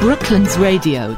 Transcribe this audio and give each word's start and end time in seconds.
Brooklands 0.00 0.56
Radio. 0.58 1.08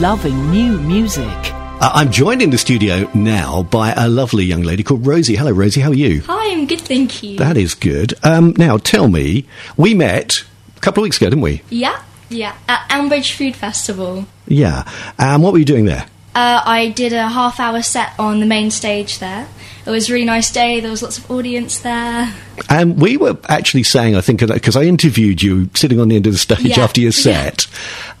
Loving 0.00 0.50
new 0.52 0.78
music. 0.78 1.26
Uh, 1.26 1.90
I'm 1.94 2.12
joined 2.12 2.42
in 2.42 2.50
the 2.50 2.58
studio 2.58 3.10
now 3.12 3.64
by 3.64 3.92
a 3.92 4.08
lovely 4.08 4.44
young 4.44 4.62
lady 4.62 4.84
called 4.84 5.04
Rosie. 5.04 5.34
Hello, 5.34 5.50
Rosie. 5.50 5.80
How 5.80 5.90
are 5.90 5.94
you? 5.94 6.22
Hi, 6.28 6.52
I'm 6.52 6.66
good, 6.66 6.80
thank 6.80 7.22
you. 7.24 7.38
That 7.38 7.56
is 7.56 7.74
good. 7.74 8.14
Um, 8.22 8.54
now, 8.56 8.78
tell 8.78 9.08
me, 9.08 9.46
we 9.76 9.94
met 9.94 10.44
a 10.76 10.80
couple 10.80 11.02
of 11.02 11.06
weeks 11.06 11.16
ago, 11.16 11.28
didn't 11.28 11.42
we? 11.42 11.62
yeah, 11.70 12.00
yeah, 12.28 12.54
at 12.68 12.88
Elmbridge 12.88 13.32
Food 13.36 13.56
Festival. 13.56 14.26
Yeah. 14.46 14.88
And 15.18 15.42
what 15.42 15.52
were 15.52 15.58
you 15.58 15.64
doing 15.64 15.86
there? 15.86 16.06
Uh, 16.36 16.62
I 16.64 16.90
did 16.90 17.12
a 17.12 17.28
half 17.28 17.58
hour 17.58 17.82
set 17.82 18.12
on 18.18 18.40
the 18.40 18.46
main 18.46 18.70
stage 18.70 19.18
there. 19.18 19.48
It 19.86 19.90
was 19.90 20.10
a 20.10 20.12
really 20.12 20.24
nice 20.26 20.50
day, 20.50 20.80
there 20.80 20.90
was 20.90 21.02
lots 21.02 21.18
of 21.18 21.30
audience 21.30 21.78
there. 21.80 22.34
And 22.68 23.00
we 23.00 23.16
were 23.16 23.36
actually 23.48 23.84
saying, 23.84 24.16
I 24.16 24.20
think, 24.20 24.40
because 24.40 24.74
I 24.76 24.82
interviewed 24.82 25.40
you 25.42 25.70
sitting 25.74 26.00
on 26.00 26.08
the 26.08 26.16
end 26.16 26.26
of 26.26 26.32
the 26.32 26.38
stage 26.38 26.60
Yeah. 26.76 26.80
after 26.82 27.00
your 27.00 27.12
set, 27.12 27.66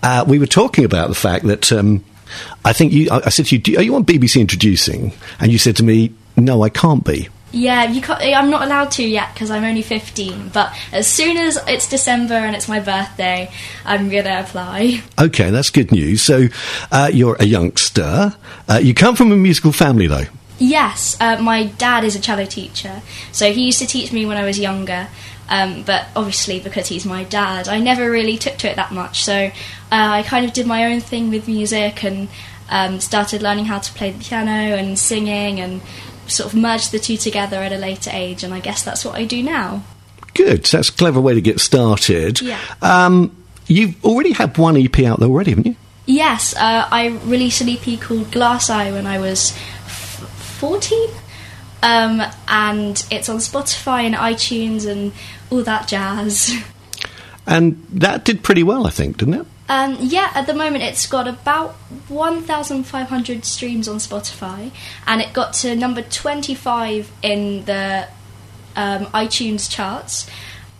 uh, 0.02 0.24
we 0.28 0.38
were 0.38 0.46
talking 0.46 0.84
about 0.84 1.08
the 1.08 1.14
fact 1.16 1.44
that 1.46 1.72
um, 1.72 2.04
I 2.64 2.72
think 2.72 2.92
you, 2.92 3.08
I 3.10 3.22
I 3.26 3.28
said 3.30 3.46
to 3.46 3.56
you, 3.56 3.78
Are 3.78 3.82
you 3.82 3.96
on 3.96 4.04
BBC 4.04 4.40
Introducing? 4.40 5.12
And 5.40 5.50
you 5.50 5.58
said 5.58 5.74
to 5.76 5.82
me, 5.84 6.12
No, 6.36 6.62
I 6.62 6.68
can't 6.68 7.04
be. 7.04 7.28
Yeah, 7.52 7.84
you 7.90 8.02
can't, 8.02 8.20
I'm 8.22 8.50
not 8.50 8.62
allowed 8.62 8.90
to 8.92 9.02
yet 9.04 9.32
because 9.32 9.50
I'm 9.50 9.64
only 9.64 9.80
15, 9.82 10.50
but 10.50 10.72
as 10.92 11.06
soon 11.08 11.36
as 11.36 11.58
it's 11.66 11.88
December 11.88 12.34
and 12.34 12.54
it's 12.54 12.68
my 12.68 12.80
birthday, 12.80 13.50
I'm 13.84 14.08
gonna 14.10 14.40
apply. 14.40 15.02
Okay, 15.18 15.50
that's 15.50 15.70
good 15.70 15.90
news. 15.90 16.22
So 16.22 16.46
uh, 16.92 17.10
you're 17.12 17.36
a 17.40 17.44
youngster. 17.44 18.36
Uh, 18.68 18.80
you 18.82 18.94
come 18.94 19.16
from 19.16 19.32
a 19.32 19.36
musical 19.36 19.72
family, 19.72 20.06
though. 20.06 20.26
Yes, 20.58 21.16
uh, 21.20 21.40
my 21.40 21.64
dad 21.64 22.04
is 22.04 22.16
a 22.16 22.20
cello 22.20 22.46
teacher, 22.46 23.02
so 23.32 23.52
he 23.52 23.66
used 23.66 23.78
to 23.80 23.86
teach 23.86 24.12
me 24.12 24.24
when 24.26 24.36
I 24.36 24.44
was 24.44 24.58
younger. 24.58 25.08
Um, 25.48 25.82
but 25.84 26.08
obviously, 26.16 26.60
because 26.60 26.88
he's 26.88 27.04
my 27.04 27.24
dad, 27.24 27.68
I 27.68 27.78
never 27.78 28.10
really 28.10 28.36
took 28.36 28.56
to 28.58 28.70
it 28.70 28.76
that 28.76 28.90
much. 28.92 29.22
So 29.22 29.32
uh, 29.32 29.50
I 29.90 30.22
kind 30.22 30.44
of 30.44 30.52
did 30.52 30.66
my 30.66 30.86
own 30.86 31.00
thing 31.00 31.30
with 31.30 31.46
music 31.46 32.02
and 32.02 32.28
um, 32.68 33.00
started 33.00 33.42
learning 33.42 33.66
how 33.66 33.78
to 33.78 33.92
play 33.92 34.10
the 34.10 34.22
piano 34.22 34.50
and 34.50 34.98
singing 34.98 35.60
and 35.60 35.80
sort 36.26 36.52
of 36.52 36.58
merged 36.58 36.90
the 36.90 36.98
two 36.98 37.16
together 37.16 37.58
at 37.58 37.72
a 37.72 37.76
later 37.76 38.10
age. 38.12 38.42
And 38.42 38.52
I 38.52 38.60
guess 38.60 38.82
that's 38.82 39.04
what 39.04 39.14
I 39.14 39.24
do 39.24 39.42
now. 39.42 39.84
Good. 40.34 40.66
So 40.66 40.78
that's 40.78 40.88
a 40.88 40.92
clever 40.92 41.20
way 41.20 41.34
to 41.34 41.40
get 41.40 41.60
started. 41.60 42.40
Yeah. 42.40 42.60
Um, 42.82 43.36
you've 43.68 44.04
already 44.04 44.32
had 44.32 44.58
one 44.58 44.76
EP 44.76 44.98
out 45.00 45.20
there 45.20 45.28
already, 45.28 45.52
haven't 45.52 45.66
you? 45.66 45.76
Yes, 46.08 46.54
uh, 46.54 46.88
I 46.88 47.08
released 47.24 47.60
an 47.60 47.68
EP 47.68 48.00
called 48.00 48.30
Glass 48.30 48.70
Eye 48.70 48.92
when 48.92 49.08
I 49.08 49.18
was 49.18 49.56
f- 50.56 50.60
14. 50.60 51.10
Um, 51.82 52.22
and 52.48 53.06
it's 53.10 53.28
on 53.28 53.36
Spotify 53.36 54.04
and 54.04 54.14
iTunes 54.14 54.90
and 54.90 55.12
all 55.50 55.62
that 55.62 55.86
jazz. 55.88 56.52
And 57.46 57.84
that 57.90 58.24
did 58.24 58.42
pretty 58.42 58.64
well, 58.64 58.86
I 58.86 58.90
think, 58.90 59.18
didn't 59.18 59.34
it? 59.34 59.46
Um, 59.68 59.96
yeah, 60.00 60.30
at 60.34 60.46
the 60.46 60.54
moment 60.54 60.84
it's 60.84 61.06
got 61.06 61.26
about 61.26 61.72
1,500 62.08 63.44
streams 63.44 63.88
on 63.88 63.96
Spotify, 63.96 64.70
and 65.06 65.20
it 65.20 65.32
got 65.32 65.54
to 65.54 65.74
number 65.74 66.02
25 66.02 67.10
in 67.22 67.64
the 67.64 68.08
um, 68.76 69.06
iTunes 69.06 69.70
charts. 69.70 70.28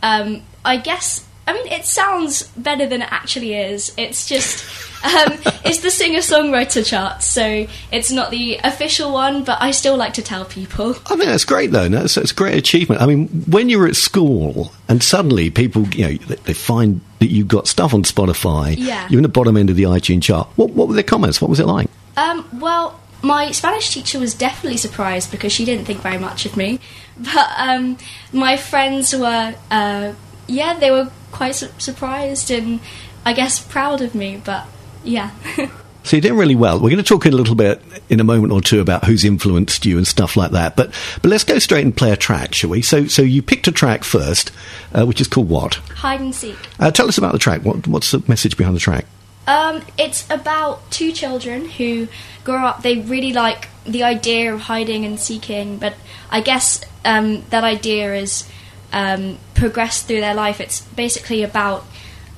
Um, 0.03 0.43
I 0.65 0.77
guess, 0.77 1.27
I 1.49 1.53
mean, 1.53 1.67
it 1.67 1.85
sounds 1.85 2.45
better 2.57 2.87
than 2.87 3.03
it 3.03 3.13
actually 3.13 3.55
is. 3.55 3.93
It's 3.97 4.27
just, 4.29 4.65
um, 5.05 5.39
it's 5.65 5.79
the 5.81 5.91
singer 5.91 6.19
songwriter 6.21 6.85
chart, 6.85 7.23
so 7.23 7.67
it's 7.93 8.11
not 8.11 8.31
the 8.31 8.59
official 8.65 9.13
one, 9.13 9.45
but 9.45 9.59
I 9.61 9.71
still 9.71 9.97
like 9.97 10.15
to 10.15 10.23
tell 10.23 10.45
people. 10.45 10.95
I 11.07 11.17
mean, 11.17 11.29
that's 11.29 11.45
great, 11.45 11.71
though. 11.71 11.89
That's, 11.89 12.15
that's 12.17 12.33
a 12.33 12.35
great 12.35 12.57
achievement. 12.57 13.01
I 13.03 13.07
mean, 13.07 13.29
when 13.49 13.69
you're 13.69 13.87
at 13.87 13.97
school 13.97 14.73
and 14.89 15.03
suddenly 15.03 15.51
people, 15.51 15.87
you 15.89 16.05
know, 16.09 16.15
they, 16.27 16.35
they 16.37 16.55
find 16.55 17.01
that 17.21 17.29
you've 17.29 17.49
got 17.49 17.67
stuff 17.69 17.95
on 17.95 18.03
Spotify, 18.03 18.75
Yeah. 18.79 19.07
you're 19.09 19.19
in 19.19 19.23
the 19.23 19.29
bottom 19.29 19.57
end 19.57 19.71
of 19.71 19.77
the 19.77 19.85
iTunes 19.85 20.23
chart. 20.23 20.49
What, 20.57 20.71
what 20.71 20.89
were 20.89 20.95
their 20.95 21.03
comments? 21.03 21.41
What 21.41 21.49
was 21.51 21.61
it 21.61 21.67
like? 21.67 21.89
Um, 22.17 22.49
well, 22.61 22.99
my 23.23 23.51
Spanish 23.53 23.91
teacher 23.91 24.19
was 24.19 24.35
definitely 24.35 24.77
surprised 24.77 25.31
because 25.31 25.53
she 25.53 25.65
didn't 25.65 25.85
think 25.87 26.01
very 26.01 26.19
much 26.19 26.47
of 26.47 26.57
me. 26.57 26.81
But 27.19 27.49
um, 27.57 27.97
my 28.33 28.57
friends 28.57 29.15
were, 29.17 29.55
uh, 29.71 30.13
yeah, 30.47 30.79
they 30.79 30.91
were 30.91 31.11
quite 31.33 31.55
su- 31.55 31.69
surprised 31.79 32.51
and 32.51 32.81
I 33.25 33.33
guess 33.33 33.59
proud 33.59 34.03
of 34.03 34.15
me. 34.15 34.41
But 34.45 34.67
yeah. 35.07 35.31
So 36.07 36.15
you 36.15 36.23
did 36.23 36.35
really 36.35 36.55
well. 36.55 36.77
We're 36.77 36.91
going 36.91 36.99
to 36.99 37.03
talk 37.03 37.27
a 37.27 37.31
little 37.31 37.57
bit 37.57 37.83
in 38.09 38.21
a 38.21 38.25
moment 38.25 38.53
or 38.53 38.61
two 38.61 38.81
about 38.81 39.05
who's 39.05 39.25
influenced 39.25 39.85
you 39.85 39.97
and 39.97 40.07
stuff 40.07 40.37
like 40.37 40.53
that. 40.53 40.77
But 40.77 40.93
but 41.21 41.31
let's 41.31 41.43
go 41.43 41.59
straight 41.59 41.85
and 41.85 41.97
play 41.97 42.13
a 42.13 42.17
track, 42.17 42.55
shall 42.55 42.71
we? 42.71 42.81
So 42.81 43.09
so 43.09 43.23
you 43.23 43.43
picked 43.43 43.67
a 43.67 43.73
track 43.73 44.05
first, 44.05 44.53
uh, 44.97 45.05
which 45.05 45.21
is 45.21 45.27
called 45.27 45.49
what? 45.49 45.75
Hide 45.75 46.21
and 46.21 46.33
seek. 46.33 46.57
Uh, 46.79 46.93
tell 46.93 47.09
us 47.09 47.19
about 47.19 47.33
the 47.33 47.41
track. 47.41 47.63
What, 47.63 47.89
what's 47.89 48.13
the 48.13 48.23
message 48.29 48.57
behind 48.57 48.77
the 48.77 48.81
track? 48.81 49.05
Um, 49.49 49.83
it's 49.99 50.31
about 50.31 50.89
two 50.93 51.11
children 51.11 51.69
who 51.69 52.07
grow 52.45 52.65
up. 52.65 52.83
They 52.83 53.01
really 53.01 53.33
like 53.33 53.67
the 53.85 54.05
idea 54.05 54.55
of 54.55 54.61
hiding 54.61 55.05
and 55.05 55.19
seeking, 55.19 55.79
but 55.79 55.95
I 56.31 56.41
guess 56.41 56.85
um, 57.05 57.43
that 57.51 57.65
idea 57.65 58.15
is 58.15 58.49
um, 58.93 59.39
progressed 59.55 60.07
through 60.07 60.21
their 60.21 60.35
life. 60.35 60.61
It's 60.61 60.83
basically 60.83 61.43
about 61.43 61.85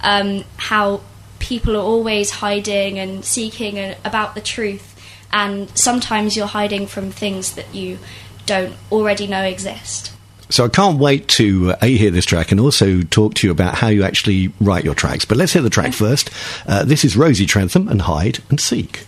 um, 0.01 0.45
how 0.57 1.03
people 1.39 1.77
are 1.77 1.83
always 1.83 2.31
hiding 2.31 2.99
and 2.99 3.25
seeking 3.25 3.79
and 3.79 3.97
about 4.05 4.35
the 4.35 4.41
truth, 4.41 4.95
and 5.33 5.69
sometimes 5.77 6.37
you're 6.37 6.47
hiding 6.47 6.87
from 6.87 7.11
things 7.11 7.55
that 7.55 7.75
you 7.75 7.99
don't 8.47 8.75
already 8.91 9.27
know 9.27 9.43
exist. 9.43 10.13
So 10.51 10.65
I 10.65 10.69
can't 10.69 10.99
wait 10.99 11.29
to 11.29 11.73
uh, 11.73 11.77
a 11.83 11.97
hear 11.97 12.11
this 12.11 12.25
track 12.25 12.51
and 12.51 12.61
also 12.61 13.03
talk 13.03 13.35
to 13.35 13.47
you 13.47 13.51
about 13.51 13.75
how 13.75 13.89
you 13.89 14.03
actually 14.03 14.51
write 14.61 14.85
your 14.85 14.95
tracks. 14.95 15.27
But 15.27 15.37
let's 15.37 15.53
hear 15.53 15.63
the 15.63 15.71
track 15.71 15.93
first. 15.93 16.31
Uh, 16.67 16.85
this 16.85 17.05
is 17.05 17.17
Rosie 17.17 17.45
Trentham 17.45 17.89
and 17.89 18.03
Hide 18.03 18.39
and 18.49 18.59
Seek. 18.59 19.07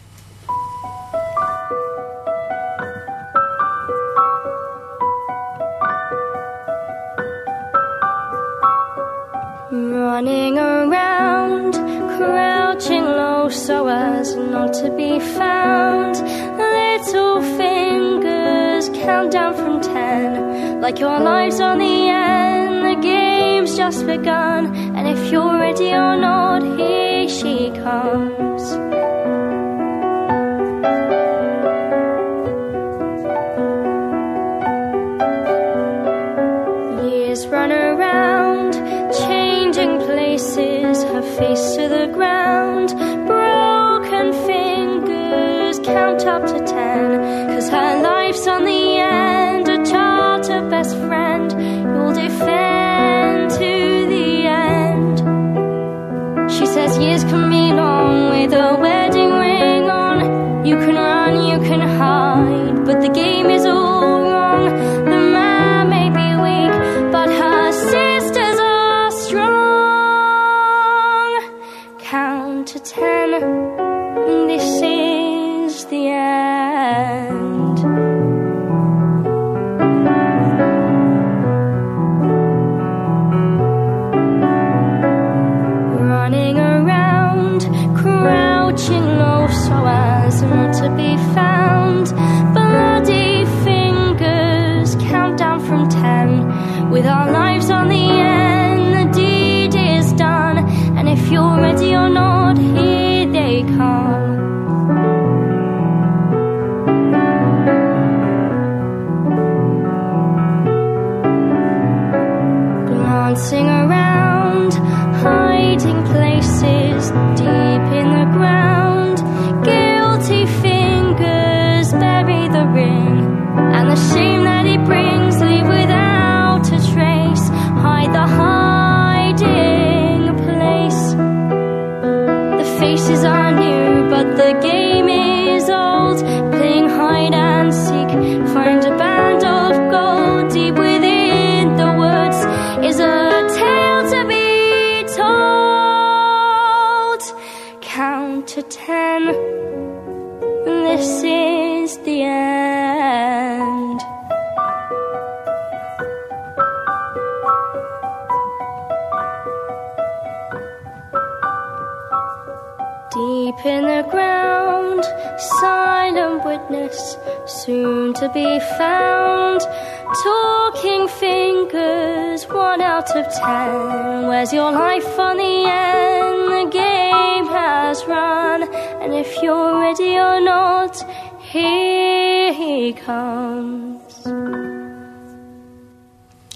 If 179.31 179.43
you're 179.43 179.79
ready 179.79 180.19
or 180.19 180.41
not, 180.41 180.97
here 181.41 182.53
he 182.53 182.93
comes. 182.93 184.03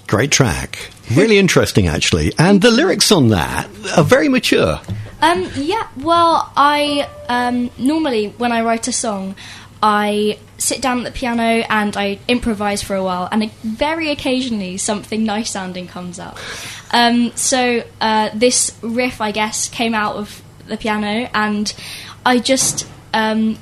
Great 0.07 0.31
track. 0.31 0.91
Really 1.13 1.37
interesting, 1.37 1.87
actually. 1.87 2.33
And 2.37 2.61
the 2.61 2.71
lyrics 2.71 3.11
on 3.11 3.29
that 3.29 3.67
are 3.97 4.03
very 4.03 4.27
mature. 4.27 4.81
Um, 5.21 5.49
yeah, 5.55 5.87
well, 5.97 6.51
I 6.55 7.09
um, 7.29 7.71
normally 7.77 8.27
when 8.37 8.51
I 8.51 8.61
write 8.61 8.87
a 8.87 8.91
song, 8.91 9.35
I 9.81 10.37
sit 10.57 10.81
down 10.81 10.99
at 10.99 11.05
the 11.05 11.17
piano 11.17 11.65
and 11.69 11.95
I 11.95 12.19
improvise 12.27 12.81
for 12.83 12.95
a 12.95 13.03
while, 13.03 13.29
and 13.31 13.51
very 13.51 14.11
occasionally 14.11 14.77
something 14.77 15.23
nice 15.23 15.49
sounding 15.49 15.87
comes 15.87 16.19
up. 16.19 16.37
Um, 16.91 17.31
so 17.35 17.83
uh, 18.01 18.29
this 18.33 18.77
riff, 18.81 19.21
I 19.21 19.31
guess, 19.31 19.69
came 19.69 19.95
out 19.95 20.17
of 20.17 20.41
the 20.67 20.77
piano, 20.77 21.29
and 21.33 21.73
I 22.25 22.39
just 22.39 22.87
um, 23.13 23.57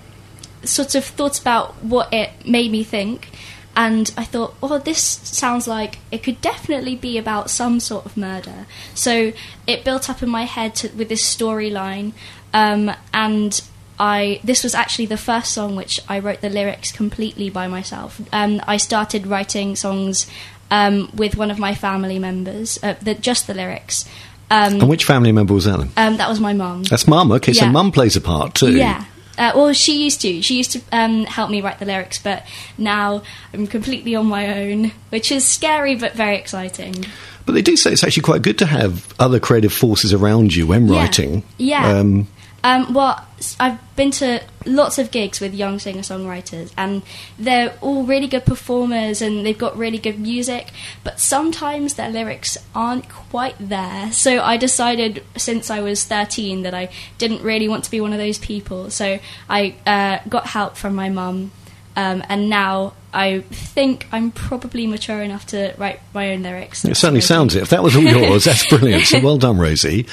sort 0.63 0.95
of 0.95 1.03
thought 1.05 1.39
about 1.39 1.83
what 1.83 2.13
it 2.13 2.31
made 2.47 2.71
me 2.71 2.83
think. 2.83 3.29
And 3.75 4.13
I 4.15 4.23
thought, 4.23 4.53
oh, 4.61 4.77
this 4.77 5.01
sounds 5.01 5.67
like 5.67 5.97
it 6.11 6.21
could 6.21 6.39
definitely 6.41 6.95
be 6.95 7.17
about 7.17 7.49
some 7.49 7.79
sort 7.79 8.05
of 8.05 8.15
murder. 8.15 8.67
So 8.93 9.33
it 9.65 9.83
built 9.83 10.09
up 10.09 10.21
in 10.21 10.29
my 10.29 10.43
head 10.43 10.75
to, 10.75 10.89
with 10.89 11.09
this 11.09 11.23
storyline, 11.23 12.13
um, 12.53 12.91
and 13.11 13.59
I 13.99 14.41
this 14.43 14.63
was 14.63 14.75
actually 14.75 15.07
the 15.07 15.17
first 15.17 15.51
song 15.53 15.75
which 15.75 15.99
I 16.07 16.19
wrote 16.19 16.41
the 16.41 16.49
lyrics 16.49 16.91
completely 16.91 17.49
by 17.49 17.67
myself. 17.67 18.21
Um, 18.31 18.61
I 18.67 18.77
started 18.77 19.25
writing 19.25 19.75
songs 19.75 20.27
um, 20.69 21.09
with 21.15 21.35
one 21.35 21.49
of 21.49 21.57
my 21.57 21.73
family 21.73 22.19
members, 22.19 22.77
uh, 22.83 22.95
the, 23.01 23.15
just 23.15 23.47
the 23.47 23.53
lyrics. 23.55 24.07
Um, 24.53 24.73
And 24.81 24.89
which 24.89 25.05
family 25.05 25.31
member 25.31 25.53
was 25.53 25.65
that 25.65 25.77
then? 25.79 25.89
um, 25.97 26.17
that 26.17 26.29
was 26.29 26.39
my 26.39 26.53
mum. 26.53 26.83
That's 26.83 27.07
mum. 27.07 27.31
Okay, 27.31 27.53
so 27.53 27.65
Yeah. 27.65 27.71
mum 27.71 27.91
plays 27.91 28.15
a 28.15 28.21
part 28.21 28.53
too. 28.53 28.75
Yeah. 28.75 29.03
Uh, 29.35 29.51
well, 29.55 29.73
she 29.73 30.03
used 30.03 30.21
to. 30.21 30.41
She 30.43 30.57
used 30.57 30.71
to 30.73 30.81
um, 30.91 31.25
help 31.25 31.49
me 31.49 31.61
write 31.61 31.79
the 31.79 31.85
lyrics, 31.85 32.19
but 32.19 32.45
now 32.77 33.23
I'm 33.51 33.65
completely 33.65 34.15
on 34.15 34.27
my 34.27 34.59
own, 34.61 34.91
which 35.09 35.31
is 35.31 35.43
scary 35.47 35.95
but 35.95 36.13
very 36.13 36.35
exciting. 36.37 37.05
But 37.45 37.53
they 37.53 37.63
do 37.63 37.75
say 37.75 37.91
it's 37.91 38.03
actually 38.03 38.21
quite 38.23 38.43
good 38.43 38.59
to 38.59 38.67
have 38.67 39.11
other 39.19 39.39
creative 39.39 39.73
forces 39.73 40.13
around 40.13 40.53
you 40.55 40.67
when 40.67 40.87
Yeah. 40.87 40.99
writing. 40.99 41.43
Yeah. 41.57 41.97
Um, 41.97 42.27
Um, 42.63 42.93
well, 42.93 43.25
I've 43.59 43.95
been 43.97 44.11
to 44.11 44.41
lots 44.65 44.97
of 44.97 45.11
gigs 45.11 45.41
with 45.41 45.53
young 45.53 45.79
singer 45.79 46.01
songwriters, 46.01 46.71
and 46.77 47.03
they're 47.37 47.75
all 47.81 48.03
really 48.03 48.27
good 48.27 48.45
performers 48.45 49.21
and 49.21 49.45
they've 49.45 49.57
got 49.57 49.77
really 49.77 49.97
good 49.97 50.17
music, 50.17 50.69
but 51.03 51.19
sometimes 51.19 51.95
their 51.95 52.09
lyrics 52.09 52.57
aren't 52.73 53.09
quite 53.09 53.55
there. 53.59 54.11
So 54.13 54.41
I 54.41 54.55
decided 54.55 55.23
since 55.35 55.69
I 55.69 55.81
was 55.81 56.05
13 56.05 56.63
that 56.63 56.73
I 56.73 56.89
didn't 57.17 57.43
really 57.43 57.67
want 57.67 57.83
to 57.83 57.91
be 57.91 57.99
one 57.99 58.13
of 58.13 58.19
those 58.19 58.37
people. 58.37 58.89
So 58.89 59.19
I 59.49 59.75
uh, 59.85 60.19
got 60.29 60.47
help 60.47 60.77
from 60.77 60.95
my 60.95 61.09
mum, 61.09 61.51
um, 61.95 62.23
and 62.29 62.49
now 62.49 62.93
I 63.13 63.41
think 63.41 64.07
I'm 64.11 64.31
probably 64.31 64.87
mature 64.87 65.21
enough 65.21 65.45
to 65.47 65.73
write 65.77 65.99
my 66.13 66.33
own 66.33 66.41
lyrics. 66.41 66.83
it 66.83 66.95
certainly 66.95 67.21
sounds 67.21 67.55
it. 67.55 67.61
If 67.61 67.69
that 67.69 67.83
was 67.83 67.95
all 67.95 68.01
yours, 68.01 68.45
that's 68.45 68.65
brilliant. 68.69 69.05
So 69.05 69.21
well 69.21 69.37
done, 69.37 69.57
Rosie. 69.57 70.07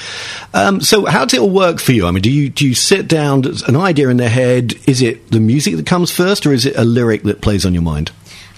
Um, 0.53 0.81
so 0.81 1.05
how 1.05 1.25
does 1.25 1.33
it 1.33 1.41
all 1.41 1.49
work 1.49 1.79
for 1.79 1.93
you? 1.93 2.05
I 2.05 2.11
mean, 2.11 2.21
do 2.21 2.31
you 2.31 2.49
do 2.49 2.67
you 2.67 2.75
sit 2.75 3.07
down, 3.07 3.43
an 3.67 3.75
idea 3.75 4.09
in 4.09 4.17
the 4.17 4.29
head? 4.29 4.73
Is 4.87 5.01
it 5.01 5.31
the 5.31 5.39
music 5.39 5.75
that 5.77 5.85
comes 5.85 6.11
first, 6.11 6.45
or 6.45 6.53
is 6.53 6.65
it 6.65 6.75
a 6.77 6.83
lyric 6.83 7.23
that 7.23 7.41
plays 7.41 7.65
on 7.65 7.73
your 7.73 7.83
mind? 7.83 8.11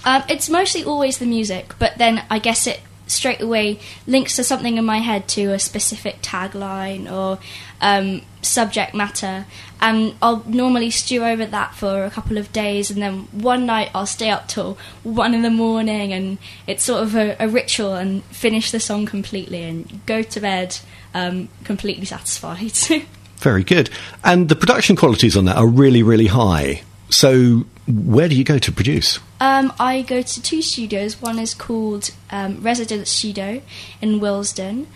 Um, 0.04 0.22
it's 0.28 0.50
mostly 0.50 0.84
always 0.84 1.18
the 1.18 1.26
music, 1.26 1.74
but 1.78 1.96
then 1.96 2.22
I 2.28 2.38
guess 2.38 2.66
it 2.66 2.80
straight 3.06 3.40
away 3.40 3.78
links 4.06 4.36
to 4.36 4.44
something 4.44 4.76
in 4.76 4.84
my 4.84 4.98
head 4.98 5.28
to 5.28 5.52
a 5.52 5.58
specific 5.58 6.22
tagline 6.22 7.10
or 7.10 7.38
um, 7.80 8.22
subject 8.42 8.94
matter, 8.94 9.46
and 9.80 10.14
I'll 10.22 10.42
normally 10.46 10.90
stew 10.90 11.24
over 11.24 11.44
that 11.44 11.74
for 11.74 12.04
a 12.04 12.10
couple 12.10 12.38
of 12.38 12.52
days, 12.52 12.90
and 12.90 13.02
then 13.02 13.20
one 13.32 13.66
night 13.66 13.90
I'll 13.94 14.06
stay 14.06 14.30
up 14.30 14.48
till 14.48 14.78
one 15.02 15.34
in 15.34 15.42
the 15.42 15.50
morning, 15.50 16.12
and 16.12 16.38
it's 16.66 16.84
sort 16.84 17.02
of 17.02 17.14
a, 17.14 17.36
a 17.38 17.48
ritual, 17.48 17.94
and 17.94 18.24
finish 18.24 18.70
the 18.70 18.80
song 18.80 19.06
completely, 19.06 19.62
and 19.62 20.04
go 20.06 20.22
to 20.22 20.40
bed 20.40 20.78
um, 21.12 21.48
completely 21.64 22.06
satisfied. 22.06 22.72
Very 23.38 23.64
good. 23.64 23.90
And 24.22 24.48
the 24.48 24.56
production 24.56 24.96
qualities 24.96 25.36
on 25.36 25.44
that 25.44 25.56
are 25.56 25.66
really, 25.66 26.02
really 26.02 26.28
high. 26.28 26.82
So 27.14 27.64
where 27.86 28.28
do 28.28 28.34
you 28.34 28.42
go 28.42 28.58
to 28.58 28.72
produce? 28.72 29.20
Um, 29.38 29.72
I 29.78 30.02
go 30.02 30.20
to 30.20 30.42
two 30.42 30.60
studios. 30.62 31.22
One 31.22 31.38
is 31.38 31.54
called 31.54 32.10
um, 32.30 32.60
Residence 32.60 33.08
Studio 33.08 33.62
in 34.02 34.18
Willesden, 34.18 34.88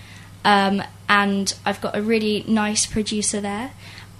um, 0.44 0.82
and 1.08 1.54
I've 1.64 1.80
got 1.80 1.96
a 1.96 2.02
really 2.02 2.44
nice 2.48 2.86
producer 2.86 3.40
there. 3.40 3.70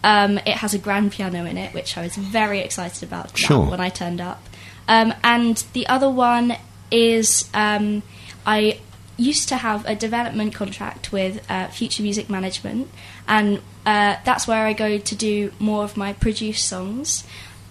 Um, 0.05 0.39
it 0.39 0.59
has 0.59 0.75
a 0.75 0.79
grand 0.79 1.11
piano 1.11 1.45
in 1.45 1.59
it, 1.59 1.75
which 1.75 1.99
I 1.99 2.03
was 2.03 2.15
very 2.15 2.61
excited 2.61 3.03
about 3.03 3.37
Sure. 3.37 3.69
when 3.69 3.81
I 3.81 3.89
turned 3.89 4.21
up. 4.21 4.45
Um, 4.87 5.13
and 5.25 5.57
the 5.73 5.89
other 5.89 6.09
one 6.09 6.57
is 6.93 7.51
um, 7.53 8.05
I 8.47 8.79
used 9.17 9.49
to 9.49 9.57
have 9.57 9.85
a 9.87 9.97
development 9.97 10.55
contract 10.55 11.11
with 11.11 11.45
uh, 11.51 11.67
Future 11.67 12.05
Music 12.05 12.31
Management, 12.31 12.89
and 13.27 13.59
uh, 13.85 14.17
that's 14.25 14.47
where 14.47 14.65
I 14.67 14.73
go 14.73 14.99
to 14.99 15.15
do 15.17 15.53
more 15.59 15.83
of 15.83 15.97
my 15.97 16.13
produced 16.13 16.65
songs. 16.69 17.25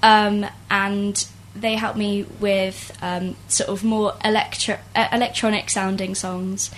Um, 0.03 0.45
and 0.69 1.27
they 1.55 1.75
help 1.75 1.95
me 1.95 2.23
with 2.39 2.95
um, 3.01 3.35
sort 3.47 3.69
of 3.69 3.83
more 3.83 4.13
electro- 4.23 4.79
uh, 4.95 5.07
electronic 5.11 5.69
sounding 5.69 6.15
songs. 6.15 6.71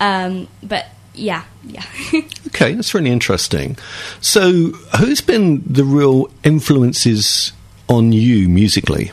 Um, 0.00 0.48
but 0.62 0.86
yeah, 1.14 1.44
yeah. 1.64 1.84
Okay, 2.48 2.74
that's 2.74 2.92
really 2.92 3.10
interesting. 3.10 3.78
So 4.20 4.72
who's 4.98 5.22
been 5.22 5.62
the 5.64 5.84
real 5.84 6.30
influences 6.44 7.52
on 7.88 8.12
you 8.12 8.46
musically? 8.46 9.10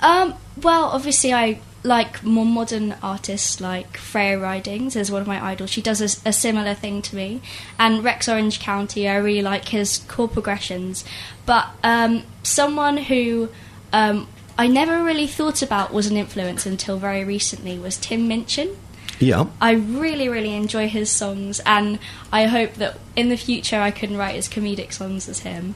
Um, 0.00 0.34
well, 0.62 0.84
obviously, 0.84 1.34
I 1.34 1.60
like 1.84 2.22
more 2.22 2.46
modern 2.46 2.94
artists 3.02 3.60
like 3.60 3.96
Freya 3.96 4.38
Ridings 4.38 4.94
is 4.94 5.10
one 5.10 5.20
of 5.20 5.28
my 5.28 5.44
idols. 5.44 5.70
She 5.70 5.82
does 5.82 6.00
a 6.00 6.32
similar 6.32 6.74
thing 6.74 7.02
to 7.02 7.16
me. 7.16 7.42
And 7.78 8.04
Rex 8.04 8.28
Orange 8.28 8.60
County, 8.60 9.08
I 9.08 9.16
really 9.16 9.42
like 9.42 9.68
his 9.68 9.98
chord 10.08 10.32
progressions. 10.32 11.04
But 11.44 11.68
um, 11.82 12.22
someone 12.42 12.96
who 12.98 13.48
um, 13.92 14.28
I 14.58 14.66
never 14.66 15.02
really 15.02 15.26
thought 15.26 15.62
about 15.62 15.92
was 15.92 16.06
an 16.06 16.16
influence 16.16 16.66
until 16.66 16.98
very 16.98 17.24
recently 17.24 17.78
was 17.78 17.96
Tim 17.96 18.28
Minchin. 18.28 18.76
Yeah. 19.18 19.46
I 19.60 19.72
really, 19.72 20.28
really 20.28 20.54
enjoy 20.54 20.88
his 20.88 21.10
songs, 21.10 21.60
and 21.64 21.98
I 22.32 22.46
hope 22.46 22.74
that 22.74 22.98
in 23.14 23.28
the 23.28 23.36
future 23.36 23.76
I 23.76 23.90
can 23.90 24.16
write 24.16 24.36
as 24.36 24.48
comedic 24.48 24.92
songs 24.92 25.28
as 25.28 25.40
him. 25.40 25.74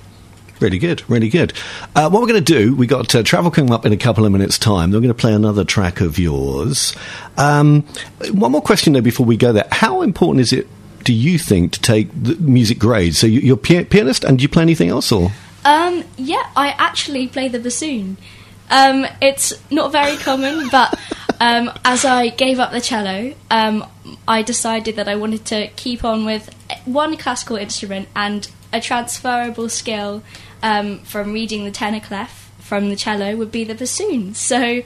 Really 0.58 0.78
good, 0.78 1.08
really 1.08 1.28
good. 1.28 1.52
Uh, 1.94 2.08
what 2.08 2.22
we're 2.22 2.28
going 2.28 2.42
to 2.42 2.52
do, 2.58 2.74
we 2.74 2.86
got 2.86 3.14
uh, 3.14 3.22
travel 3.22 3.50
coming 3.50 3.72
up 3.72 3.84
in 3.84 3.92
a 3.92 3.96
couple 3.96 4.24
of 4.24 4.32
minutes' 4.32 4.58
time. 4.58 4.90
We're 4.90 5.00
going 5.00 5.08
to 5.08 5.14
play 5.14 5.34
another 5.34 5.64
track 5.64 6.00
of 6.00 6.18
yours. 6.18 6.96
Um, 7.36 7.82
one 8.30 8.52
more 8.52 8.62
question 8.62 8.94
though 8.94 9.02
before 9.02 9.26
we 9.26 9.36
go 9.36 9.52
there. 9.52 9.68
How 9.70 10.00
important 10.00 10.40
is 10.40 10.54
it, 10.54 10.66
do 11.04 11.12
you 11.12 11.38
think, 11.38 11.72
to 11.72 11.80
take 11.80 12.14
music 12.40 12.78
grades? 12.78 13.18
So 13.18 13.26
you, 13.26 13.40
you're 13.40 13.56
a 13.56 13.58
pia- 13.58 13.84
pianist, 13.84 14.24
and 14.24 14.38
do 14.38 14.42
you 14.42 14.48
play 14.48 14.62
anything 14.62 14.88
else, 14.88 15.12
or 15.12 15.30
Um, 15.64 16.04
yeah, 16.16 16.50
I 16.56 16.68
actually 16.78 17.28
play 17.28 17.48
the 17.48 17.58
bassoon. 17.58 18.16
Um, 18.70 19.06
it's 19.20 19.52
not 19.70 19.92
very 19.92 20.16
common, 20.16 20.68
but 20.70 20.98
um, 21.38 21.70
as 21.84 22.04
I 22.04 22.28
gave 22.28 22.58
up 22.58 22.72
the 22.72 22.80
cello, 22.80 23.34
um, 23.50 23.84
I 24.26 24.42
decided 24.42 24.96
that 24.96 25.06
I 25.06 25.16
wanted 25.16 25.44
to 25.46 25.68
keep 25.76 26.02
on 26.04 26.24
with 26.24 26.50
one 26.84 27.16
classical 27.16 27.56
instrument 27.56 28.08
and 28.16 28.50
a 28.72 28.80
transferable 28.80 29.68
skill 29.68 30.22
um, 30.62 30.98
from 31.00 31.32
reading 31.32 31.64
the 31.64 31.70
tenor 31.70 32.00
clef 32.00 32.50
from 32.60 32.88
the 32.88 32.96
cello 32.96 33.36
would 33.36 33.52
be 33.52 33.64
the 33.64 33.74
bassoon. 33.74 34.34
So 34.34 34.82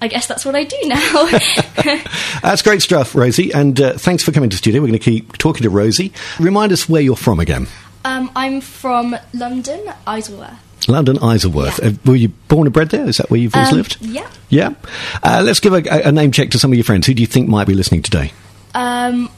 I 0.00 0.08
guess 0.08 0.26
that's 0.26 0.44
what 0.44 0.54
I 0.56 0.64
do 0.64 0.76
now. 0.84 1.28
That's 2.42 2.62
great 2.62 2.82
stuff, 2.82 3.14
Rosie. 3.14 3.52
And 3.52 3.80
uh, 3.80 3.92
thanks 3.96 4.24
for 4.24 4.32
coming 4.32 4.50
to 4.50 4.54
the 4.54 4.58
studio. 4.58 4.80
We're 4.80 4.88
going 4.88 4.98
to 4.98 5.04
keep 5.04 5.38
talking 5.38 5.62
to 5.62 5.70
Rosie. 5.70 6.12
Remind 6.40 6.72
us 6.72 6.88
where 6.88 7.00
you're 7.00 7.14
from 7.16 7.38
again. 7.38 7.68
um, 8.04 8.30
I'm 8.34 8.60
from 8.60 9.14
London, 9.32 9.80
Isleworth. 10.06 10.88
London, 10.88 11.18
Isleworth. 11.22 11.78
Yeah. 11.80 11.90
Uh, 11.90 11.92
were 12.04 12.16
you 12.16 12.30
born 12.48 12.66
and 12.66 12.74
bred 12.74 12.90
there? 12.90 13.06
Is 13.08 13.18
that 13.18 13.30
where 13.30 13.38
you've 13.38 13.54
always 13.54 13.70
Um, 13.70 13.76
lived? 13.76 13.98
Yeah. 14.00 14.28
Yeah. 14.48 14.74
Uh, 15.22 15.42
let's 15.46 15.60
give 15.60 15.72
a, 15.72 15.82
a 15.86 16.10
name 16.10 16.32
check 16.32 16.50
to 16.50 16.58
some 16.58 16.72
of 16.72 16.76
your 16.76 16.82
friends. 16.84 17.06
Who 17.06 17.14
do 17.14 17.22
you 17.22 17.28
think 17.28 17.48
might 17.48 17.68
be 17.68 17.74
listening 17.74 18.02
today? 18.02 18.32
Um, 18.74 19.30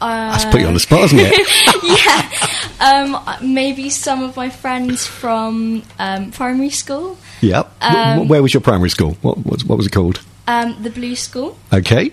uh, 0.00 0.30
That's 0.32 0.44
put 0.46 0.60
you 0.60 0.66
on 0.66 0.74
the 0.74 0.80
spot, 0.80 1.04
isn't 1.12 1.18
it? 1.20 2.80
yeah. 2.80 3.20
Um, 3.40 3.52
maybe 3.54 3.90
some 3.90 4.22
of 4.22 4.36
my 4.36 4.48
friends 4.50 5.06
from 5.06 5.82
um, 5.98 6.30
primary 6.30 6.70
school, 6.70 7.18
yeah. 7.40 7.64
W- 7.80 8.22
Um, 8.22 8.28
where 8.28 8.42
was 8.42 8.54
your 8.54 8.60
primary 8.60 8.90
school? 8.90 9.16
What, 9.22 9.38
what, 9.38 9.62
what 9.64 9.76
was 9.78 9.86
it 9.86 9.92
called? 9.92 10.20
um, 10.46 10.76
the 10.82 10.90
Blue 10.90 11.14
School. 11.16 11.58
Okay. 11.72 12.10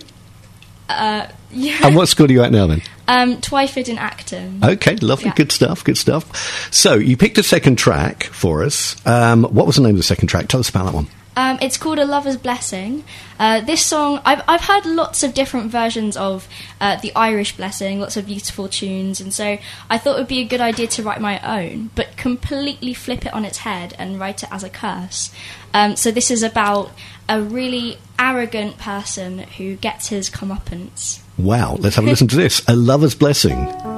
Uh, 0.88 1.26
yeah. 1.50 1.78
And 1.84 1.96
what 1.96 2.06
school 2.08 2.26
are 2.28 2.32
you 2.32 2.42
at 2.42 2.52
now 2.52 2.66
then? 2.66 2.82
Um, 3.08 3.36
Twyford 3.40 3.88
in 3.88 3.98
Acton. 3.98 4.60
Okay, 4.62 4.96
lovely, 4.96 5.26
Yeah. 5.26 5.34
good 5.34 5.50
stuff, 5.52 5.82
good 5.84 5.96
stuff. 5.98 6.72
So 6.72 6.94
you 6.94 7.16
picked 7.16 7.38
a 7.38 7.42
second 7.42 7.76
track 7.76 8.24
for 8.24 8.62
us. 8.62 8.94
Um, 9.06 9.44
what 9.44 9.66
was 9.66 9.76
the 9.76 9.82
name 9.82 9.92
of 9.92 9.96
the 9.96 10.02
second 10.02 10.28
track? 10.28 10.48
Tell 10.48 10.60
us 10.60 10.68
about 10.68 10.84
that 10.86 10.94
one. 10.94 11.06
Um, 11.36 11.58
it's 11.60 11.76
called 11.76 11.98
A 11.98 12.06
Lover's 12.06 12.38
Blessing. 12.38 13.04
Uh, 13.38 13.60
this 13.60 13.84
song, 13.84 14.22
I've, 14.24 14.42
I've 14.48 14.62
heard 14.62 14.86
lots 14.86 15.22
of 15.22 15.34
different 15.34 15.70
versions 15.70 16.16
of 16.16 16.48
uh, 16.80 16.96
the 16.96 17.14
Irish 17.14 17.56
Blessing, 17.56 18.00
lots 18.00 18.16
of 18.16 18.26
beautiful 18.26 18.68
tunes, 18.68 19.20
and 19.20 19.34
so 19.34 19.58
I 19.90 19.98
thought 19.98 20.16
it 20.16 20.20
would 20.20 20.28
be 20.28 20.40
a 20.40 20.44
good 20.44 20.62
idea 20.62 20.86
to 20.86 21.02
write 21.02 21.20
my 21.20 21.38
own, 21.40 21.90
but 21.94 22.16
completely 22.16 22.94
flip 22.94 23.26
it 23.26 23.34
on 23.34 23.44
its 23.44 23.58
head 23.58 23.94
and 23.98 24.18
write 24.18 24.42
it 24.42 24.48
as 24.50 24.64
a 24.64 24.70
curse. 24.70 25.30
Um, 25.74 25.94
so 25.94 26.10
this 26.10 26.30
is 26.30 26.42
about 26.42 26.90
a 27.28 27.42
really 27.42 27.98
arrogant 28.18 28.78
person 28.78 29.40
who 29.40 29.76
gets 29.76 30.08
his 30.08 30.30
comeuppance. 30.30 31.20
Wow, 31.36 31.76
let's 31.78 31.96
have 31.96 32.06
a 32.06 32.08
listen 32.08 32.28
to 32.28 32.36
this. 32.36 32.62
A 32.66 32.74
Lover's 32.74 33.14
Blessing. 33.14 33.95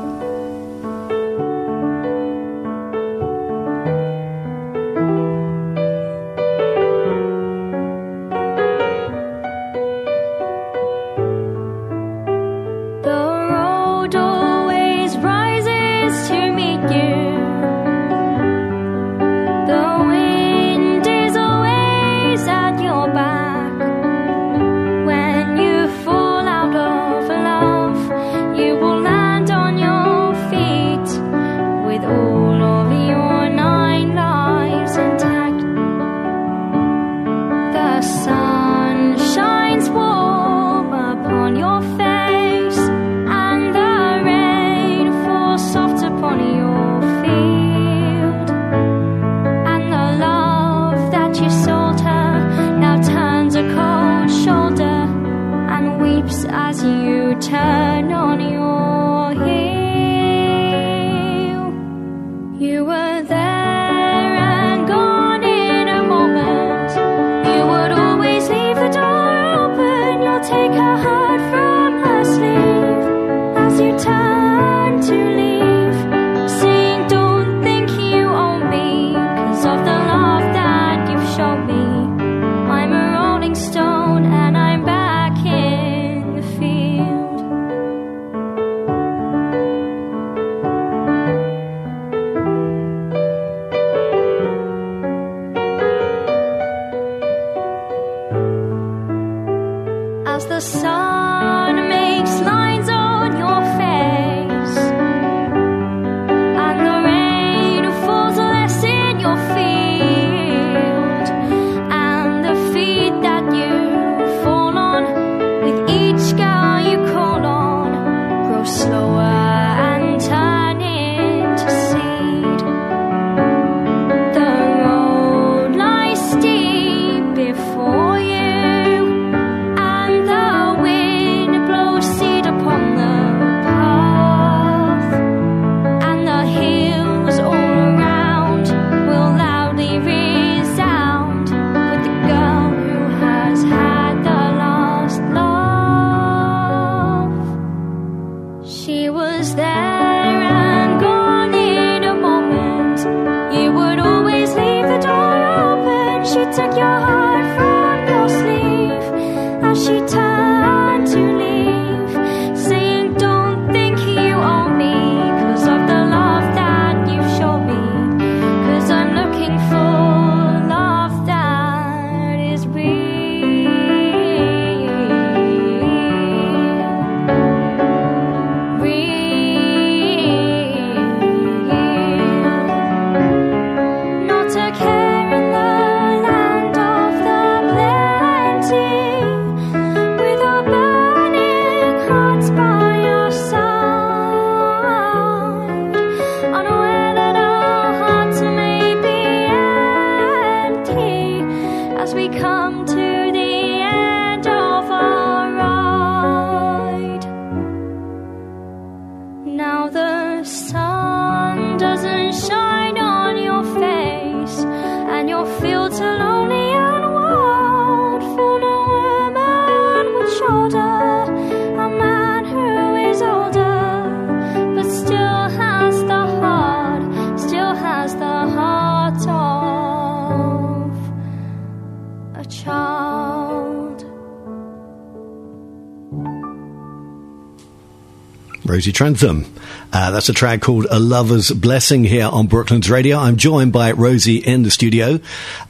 Rosie 238.68 238.92
Trentham. 238.92 239.46
Uh, 239.92 240.10
that's 240.10 240.28
a 240.28 240.34
track 240.34 240.60
called 240.60 240.86
A 240.90 240.98
Lover's 240.98 241.50
Blessing 241.50 242.04
here 242.04 242.26
on 242.26 242.46
Brooklands 242.46 242.90
Radio. 242.90 243.16
I'm 243.16 243.36
joined 243.36 243.72
by 243.72 243.92
Rosie 243.92 244.36
in 244.36 244.62
the 244.62 244.70
studio. 244.70 245.20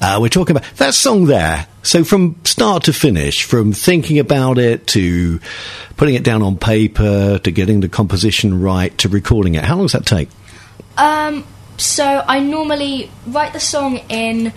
Uh, 0.00 0.18
we're 0.20 0.28
talking 0.28 0.56
about 0.56 0.68
that 0.76 0.94
song 0.94 1.26
there. 1.26 1.68
So 1.82 2.02
from 2.02 2.36
start 2.44 2.84
to 2.84 2.92
finish, 2.92 3.44
from 3.44 3.72
thinking 3.72 4.18
about 4.18 4.58
it 4.58 4.88
to 4.88 5.38
putting 5.96 6.16
it 6.16 6.24
down 6.24 6.42
on 6.42 6.58
paper 6.58 7.38
to 7.38 7.50
getting 7.50 7.80
the 7.80 7.88
composition 7.88 8.60
right 8.60 8.96
to 8.98 9.08
recording 9.08 9.54
it, 9.54 9.64
how 9.64 9.76
long 9.76 9.84
does 9.84 9.92
that 9.92 10.04
take? 10.04 10.28
Um, 10.96 11.46
so 11.76 12.24
I 12.26 12.40
normally 12.40 13.10
write 13.26 13.52
the 13.52 13.60
song 13.60 13.98
in 14.08 14.52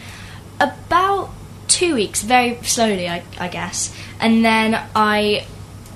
about 0.60 1.30
two 1.68 1.94
weeks, 1.96 2.24
very 2.24 2.62
slowly, 2.64 3.08
I, 3.08 3.24
I 3.40 3.48
guess, 3.48 3.96
and 4.20 4.44
then 4.44 4.82
I 4.96 5.46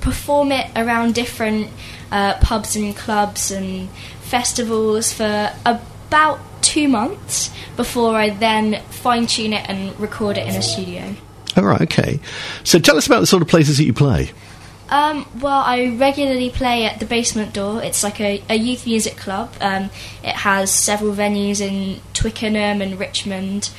perform 0.02 0.52
it 0.52 0.68
around 0.76 1.16
different 1.16 1.70
uh, 2.12 2.38
pubs 2.40 2.76
and 2.76 2.96
clubs 2.96 3.52
and 3.52 3.90
festivals 4.22 5.14
for 5.14 5.52
about 5.66 6.40
two 6.62 6.88
months 6.88 7.52
before 7.76 8.16
I 8.16 8.30
then 8.30 8.82
fine 8.90 9.28
tune 9.28 9.54
it 9.54 9.70
and 9.70 9.98
record 10.00 10.38
it 10.38 10.48
in 10.48 10.56
a 10.56 10.62
studio. 10.62 11.16
All 11.58 11.64
right, 11.64 11.82
okay. 11.82 12.20
So 12.64 12.80
tell 12.80 12.98
us 12.98 13.08
about 13.08 13.22
the 13.22 13.28
sort 13.28 13.42
of 13.42 13.48
places 13.48 13.78
that 13.78 13.86
you 13.86 13.94
play. 13.94 14.32
Um, 14.90 15.28
well, 15.40 15.62
I 15.62 15.96
regularly 15.98 16.50
play 16.50 16.86
at 16.86 17.00
the 17.00 17.06
Basement 17.06 17.54
Door. 17.54 17.84
It's 17.84 18.04
like 18.04 18.22
a, 18.22 18.44
a 18.50 18.56
youth 18.56 18.86
music 18.86 19.18
club. 19.18 19.52
Um, 19.60 19.90
it 20.24 20.36
has 20.36 20.72
several 20.72 21.14
venues 21.14 21.60
in 21.60 22.02
Twickenham 22.14 22.82
and 22.82 23.00
Richmond. 23.00 23.72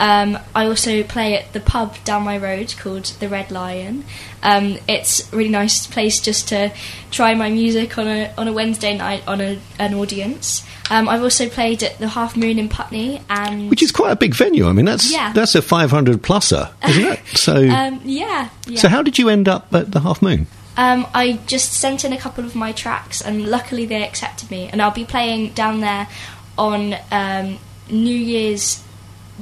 Um, 0.00 0.38
I 0.54 0.66
also 0.66 1.02
play 1.02 1.36
at 1.36 1.52
the 1.52 1.60
pub 1.60 1.96
down 2.04 2.22
my 2.22 2.38
road 2.38 2.74
called 2.78 3.06
the 3.20 3.28
Red 3.28 3.50
Lion. 3.50 4.04
Um, 4.42 4.78
it's 4.88 5.32
a 5.32 5.36
really 5.36 5.50
nice 5.50 5.86
place 5.86 6.20
just 6.20 6.48
to 6.48 6.72
try 7.10 7.34
my 7.34 7.50
music 7.50 7.98
on 7.98 8.06
a 8.06 8.32
on 8.38 8.46
a 8.46 8.52
Wednesday 8.52 8.96
night 8.96 9.26
on 9.26 9.40
a, 9.40 9.58
an 9.78 9.94
audience. 9.94 10.64
Um, 10.90 11.08
I've 11.08 11.22
also 11.22 11.48
played 11.48 11.82
at 11.82 11.98
the 11.98 12.08
Half 12.08 12.36
Moon 12.36 12.58
in 12.58 12.68
Putney, 12.68 13.20
and 13.28 13.68
Which 13.68 13.82
is 13.82 13.92
quite 13.92 14.12
a 14.12 14.16
big 14.16 14.34
venue. 14.34 14.68
I 14.68 14.72
mean, 14.72 14.84
that's 14.86 15.12
Yeah. 15.12 15.32
that's 15.32 15.54
a 15.54 15.62
500 15.62 16.22
pluser, 16.22 16.70
isn't 16.88 17.04
it? 17.04 17.20
So, 17.36 17.56
um, 17.68 18.00
yeah, 18.04 18.48
yeah. 18.66 18.78
so 18.80 18.88
how 18.88 19.02
did 19.02 19.18
you 19.18 19.28
end 19.28 19.48
up 19.48 19.72
at 19.74 19.90
the 19.92 20.00
Half 20.00 20.22
Moon? 20.22 20.46
Um, 20.76 21.06
I 21.12 21.40
just 21.48 21.72
sent 21.72 22.04
in 22.04 22.12
a 22.12 22.16
couple 22.16 22.44
of 22.44 22.54
my 22.54 22.70
tracks, 22.72 23.20
and 23.20 23.48
luckily 23.48 23.84
they 23.84 24.02
accepted 24.06 24.48
me. 24.50 24.68
And 24.68 24.80
I'll 24.80 24.92
be 24.92 25.04
playing 25.04 25.52
down 25.54 25.80
there 25.80 26.08
on 26.56 26.94
um, 27.10 27.58
New 27.90 28.14
Year's 28.16 28.82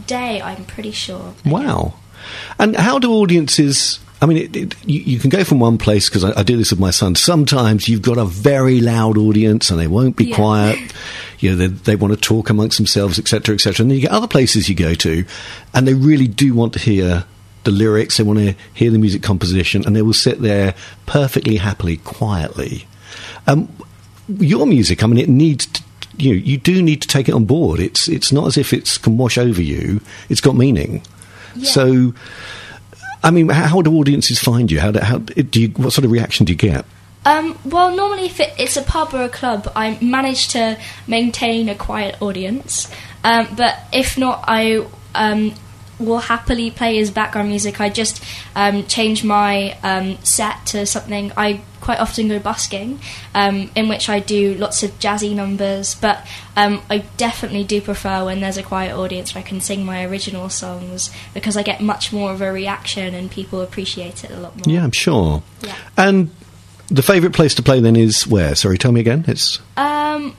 Day. 0.06 0.40
I'm 0.42 0.64
pretty 0.64 0.90
sure. 0.92 1.34
Wow. 1.44 1.94
And 2.58 2.76
how 2.76 2.98
do 2.98 3.12
audiences? 3.12 3.98
I 4.20 4.26
mean, 4.26 4.38
it, 4.38 4.56
it, 4.56 4.74
you, 4.88 5.00
you 5.00 5.18
can 5.18 5.28
go 5.30 5.44
from 5.44 5.60
one 5.60 5.76
place 5.78 6.08
because 6.08 6.24
I, 6.24 6.40
I 6.40 6.42
do 6.42 6.56
this 6.56 6.70
with 6.70 6.80
my 6.80 6.90
son. 6.90 7.14
Sometimes 7.14 7.86
you've 7.88 8.02
got 8.02 8.16
a 8.18 8.24
very 8.24 8.80
loud 8.80 9.18
audience 9.18 9.70
and 9.70 9.78
they 9.78 9.86
won't 9.86 10.16
be 10.16 10.26
Yeah. 10.26 10.36
quiet. 10.36 10.78
You 11.38 11.50
know, 11.50 11.56
they, 11.56 11.66
they 11.66 11.96
want 11.96 12.14
to 12.14 12.18
talk 12.18 12.48
amongst 12.48 12.78
themselves, 12.78 13.18
etc., 13.18 13.54
etc. 13.56 13.82
And 13.84 13.90
then 13.90 13.96
you 13.96 14.02
get 14.04 14.10
other 14.10 14.26
places 14.26 14.70
you 14.70 14.74
go 14.74 14.94
to, 14.94 15.22
and 15.74 15.86
they 15.86 15.92
really 15.92 16.26
do 16.26 16.54
want 16.54 16.72
to 16.72 16.78
hear 16.78 17.26
the 17.64 17.70
lyrics. 17.70 18.16
They 18.16 18.22
want 18.24 18.38
to 18.38 18.54
hear 18.72 18.90
the 18.90 18.96
music 18.98 19.22
composition, 19.22 19.84
and 19.84 19.94
they 19.94 20.00
will 20.00 20.14
sit 20.14 20.40
there 20.40 20.74
perfectly 21.04 21.56
happily, 21.56 21.98
quietly. 21.98 22.88
Um, 23.46 23.68
your 24.38 24.66
music, 24.66 25.04
I 25.04 25.08
mean, 25.08 25.18
it 25.18 25.28
needs. 25.28 25.66
To, 25.66 25.82
you 26.18 26.34
know, 26.34 26.42
you 26.42 26.58
do 26.58 26.82
need 26.82 27.02
to 27.02 27.08
take 27.08 27.28
it 27.28 27.32
on 27.32 27.44
board. 27.44 27.80
It's 27.80 28.08
it's 28.08 28.32
not 28.32 28.46
as 28.46 28.56
if 28.56 28.72
it 28.72 28.98
can 29.02 29.16
wash 29.16 29.38
over 29.38 29.62
you. 29.62 30.00
It's 30.28 30.40
got 30.40 30.56
meaning. 30.56 31.02
Yeah. 31.54 31.64
So, 31.70 32.14
I 33.22 33.30
mean, 33.30 33.48
how, 33.48 33.66
how 33.66 33.82
do 33.82 33.96
audiences 33.98 34.38
find 34.38 34.70
you? 34.70 34.80
How 34.80 34.90
do, 34.90 35.00
how 35.00 35.18
do 35.18 35.60
you? 35.60 35.68
What 35.68 35.92
sort 35.92 36.04
of 36.04 36.10
reaction 36.10 36.46
do 36.46 36.52
you 36.52 36.58
get? 36.58 36.84
Um, 37.24 37.58
well, 37.64 37.94
normally 37.94 38.26
if 38.26 38.38
it, 38.38 38.54
it's 38.56 38.76
a 38.76 38.82
pub 38.82 39.12
or 39.12 39.22
a 39.22 39.28
club, 39.28 39.70
I 39.74 39.98
manage 40.00 40.48
to 40.48 40.78
maintain 41.08 41.68
a 41.68 41.74
quiet 41.74 42.22
audience. 42.22 42.88
Um, 43.24 43.48
but 43.56 43.76
if 43.92 44.16
not, 44.16 44.44
I 44.46 44.86
um, 45.16 45.52
will 45.98 46.20
happily 46.20 46.70
play 46.70 46.98
as 47.00 47.10
background 47.10 47.48
music. 47.48 47.80
I 47.80 47.88
just 47.88 48.22
um, 48.54 48.86
change 48.86 49.24
my 49.24 49.76
um, 49.82 50.18
set 50.22 50.66
to 50.66 50.86
something. 50.86 51.32
I 51.36 51.62
quite 51.86 52.00
often 52.00 52.26
go 52.26 52.40
busking, 52.40 52.98
um, 53.32 53.70
in 53.76 53.88
which 53.88 54.08
I 54.08 54.18
do 54.18 54.54
lots 54.54 54.82
of 54.82 54.90
jazzy 54.98 55.32
numbers. 55.36 55.94
But 55.94 56.26
um, 56.56 56.82
I 56.90 57.04
definitely 57.16 57.62
do 57.62 57.80
prefer 57.80 58.24
when 58.24 58.40
there's 58.40 58.56
a 58.56 58.64
quiet 58.64 58.92
audience 58.92 59.34
where 59.34 59.44
I 59.44 59.46
can 59.46 59.60
sing 59.60 59.84
my 59.84 60.04
original 60.04 60.48
songs 60.48 61.12
because 61.32 61.56
I 61.56 61.62
get 61.62 61.80
much 61.80 62.12
more 62.12 62.32
of 62.32 62.42
a 62.42 62.52
reaction 62.52 63.14
and 63.14 63.30
people 63.30 63.60
appreciate 63.60 64.24
it 64.24 64.32
a 64.32 64.40
lot 64.40 64.56
more. 64.56 64.74
Yeah, 64.74 64.82
I'm 64.82 64.90
sure. 64.90 65.44
Yeah. 65.60 65.76
And 65.96 66.30
the 66.88 67.02
favourite 67.02 67.36
place 67.36 67.54
to 67.54 67.62
play 67.62 67.78
then 67.78 67.94
is 67.94 68.26
where? 68.26 68.56
Sorry, 68.56 68.78
tell 68.78 68.90
me 68.90 68.98
again. 68.98 69.24
It's 69.28 69.60
Um, 69.76 70.34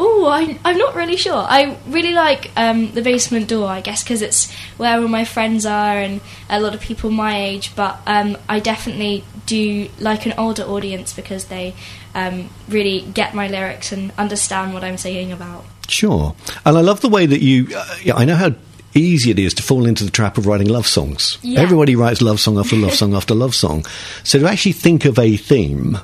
oh, 0.00 0.26
I, 0.26 0.58
I'm 0.64 0.78
not 0.78 0.94
really 0.94 1.16
sure. 1.16 1.36
I 1.36 1.76
really 1.86 2.14
like 2.14 2.50
um, 2.56 2.90
the 2.92 3.02
basement 3.02 3.48
door, 3.48 3.68
I 3.68 3.82
guess, 3.82 4.02
because 4.02 4.22
it's 4.22 4.50
where 4.78 4.98
all 4.98 5.08
my 5.08 5.26
friends 5.26 5.66
are 5.66 5.98
and 5.98 6.22
a 6.48 6.58
lot 6.58 6.74
of 6.74 6.80
people 6.80 7.10
my 7.10 7.36
age. 7.38 7.76
But 7.76 8.00
um, 8.06 8.38
I 8.48 8.60
definitely 8.60 9.24
do 9.44 9.88
like 10.00 10.24
an 10.24 10.32
older 10.38 10.62
audience 10.62 11.12
because 11.12 11.46
they 11.46 11.74
um, 12.14 12.48
really 12.68 13.02
get 13.02 13.34
my 13.34 13.46
lyrics 13.48 13.92
and 13.92 14.10
understand 14.16 14.72
what 14.72 14.82
I'm 14.82 14.96
singing 14.96 15.32
about. 15.32 15.64
sure. 15.86 16.34
And 16.64 16.78
I 16.78 16.80
love 16.80 17.02
the 17.02 17.08
way 17.10 17.26
that 17.26 17.42
you. 17.42 17.68
Uh, 17.76 17.96
yeah, 18.02 18.16
I 18.16 18.24
know 18.24 18.36
how 18.36 18.54
easy 18.94 19.30
it 19.30 19.38
is 19.38 19.54
to 19.54 19.62
fall 19.62 19.86
into 19.86 20.04
the 20.04 20.10
trap 20.10 20.38
of 20.38 20.46
writing 20.46 20.68
love 20.68 20.86
songs. 20.86 21.38
Yeah. 21.42 21.60
Everybody 21.60 21.94
writes 21.94 22.22
love 22.22 22.40
song 22.40 22.58
after 22.58 22.76
love 22.76 22.94
song 22.94 23.14
after 23.14 23.34
love 23.34 23.54
song. 23.54 23.84
So 24.24 24.38
to 24.38 24.48
actually 24.48 24.72
think 24.72 25.04
of 25.04 25.18
a 25.18 25.36
theme 25.36 25.98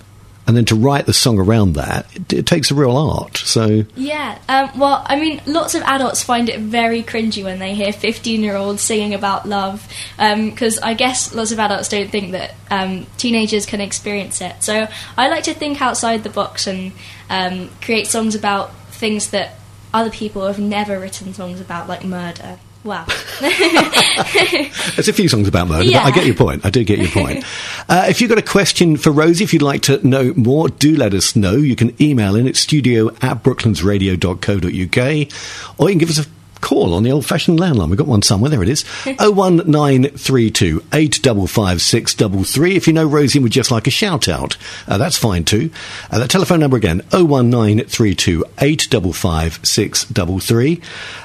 and 0.47 0.57
then 0.57 0.65
to 0.67 0.75
write 0.75 1.07
the 1.07 1.13
song 1.13 1.39
around 1.39 1.75
that, 1.75 2.07
it, 2.15 2.33
it 2.33 2.47
takes 2.47 2.71
a 2.71 2.75
real 2.75 2.97
art. 2.97 3.37
So 3.37 3.85
Yeah, 3.97 4.39
um, 4.49 4.79
well, 4.79 5.05
I 5.07 5.19
mean, 5.19 5.41
lots 5.47 5.75
of 5.75 5.83
adults 5.83 6.23
find 6.23 6.49
it 6.49 6.61
very 6.61 7.03
cringy 7.03 7.43
when 7.43 7.59
they 7.59 7.75
hear 7.75 7.93
15 7.93 8.43
year 8.43 8.57
olds 8.57 8.83
singing 8.83 9.15
about 9.15 9.49
love, 9.49 9.87
because 10.17 10.79
I 10.79 10.95
guess 10.95 11.35
lots 11.35 11.53
of 11.53 11.59
adults 11.59 11.89
don't 11.89 12.11
think 12.11 12.33
that 12.33 12.55
um, 12.71 13.07
teenagers 13.17 13.67
can 13.67 13.81
experience 13.81 14.41
it. 14.41 14.63
So 14.63 14.87
I 15.17 15.29
like 15.29 15.45
to 15.45 15.55
think 15.55 15.83
outside 15.83 16.23
the 16.23 16.31
box 16.31 16.67
and 16.67 16.93
um, 17.29 17.71
create 17.81 18.07
songs 18.07 18.35
about 18.35 18.75
things 18.91 19.31
that 19.31 19.55
other 19.93 20.11
people 20.11 20.47
have 20.47 20.59
never 20.59 20.99
written 21.01 21.33
songs 21.35 21.61
about, 21.61 21.89
like 21.89 22.05
murder. 22.05 22.59
Wow. 22.87 23.05
There's 23.41 25.09
a 25.09 25.13
few 25.13 25.29
songs 25.29 25.49
about 25.49 25.67
murder, 25.69 25.91
but 25.91 26.05
I 26.05 26.11
get 26.13 26.25
your 26.25 26.37
point. 26.37 26.65
I 26.65 26.71
do 26.71 26.85
get 26.85 27.01
your 27.01 27.09
point. 27.09 27.45
uh, 27.89 28.07
if 28.09 28.21
you've 28.21 28.31
got 28.31 28.39
a 28.39 28.43
question 28.43 28.97
for 28.97 29.11
Rosie, 29.11 29.43
if 29.43 29.53
you'd 29.53 29.63
like 29.63 29.83
to 29.83 30.07
know 30.07 30.33
more, 30.37 30.69
do 30.69 30.95
let 30.95 31.13
us 31.13 31.35
know. 31.35 31.57
You 31.57 31.75
can 31.75 32.01
email 32.01 32.37
in 32.37 32.47
at 32.47 32.55
studio 32.57 33.09
at 33.21 33.43
brooklandsradio.co.uk 33.43 35.79
or 35.79 35.91
you 35.91 35.95
can 35.95 35.99
give 35.99 36.11
us 36.11 36.25
a 36.25 36.29
call 36.61 36.95
on 36.95 37.03
the 37.03 37.13
old 37.13 37.27
fashioned 37.27 37.59
landline. 37.59 37.89
We've 37.89 37.99
got 37.99 38.07
one 38.07 38.23
somewhere. 38.23 38.51
There 38.51 38.63
it 38.63 38.69
is. 38.69 38.83
01932 39.07 40.85
855 40.93 41.83
633. 41.83 42.77
If 42.77 42.87
you 42.87 42.93
know 42.93 43.07
Rosie 43.07 43.39
and 43.39 43.45
would 43.45 43.53
just 43.53 43.71
like 43.71 43.87
a 43.87 43.91
shout 43.91 44.29
out, 44.29 44.57
uh, 44.89 44.99
that's 44.99 45.17
fine 45.17 45.45
too. 45.45 45.71
Uh, 46.11 46.19
that 46.19 46.31
telephone 46.31 46.61
number 46.61 46.77
again 46.77 47.03
01932 47.11 48.45
855 48.59 49.61
633. 49.65 50.81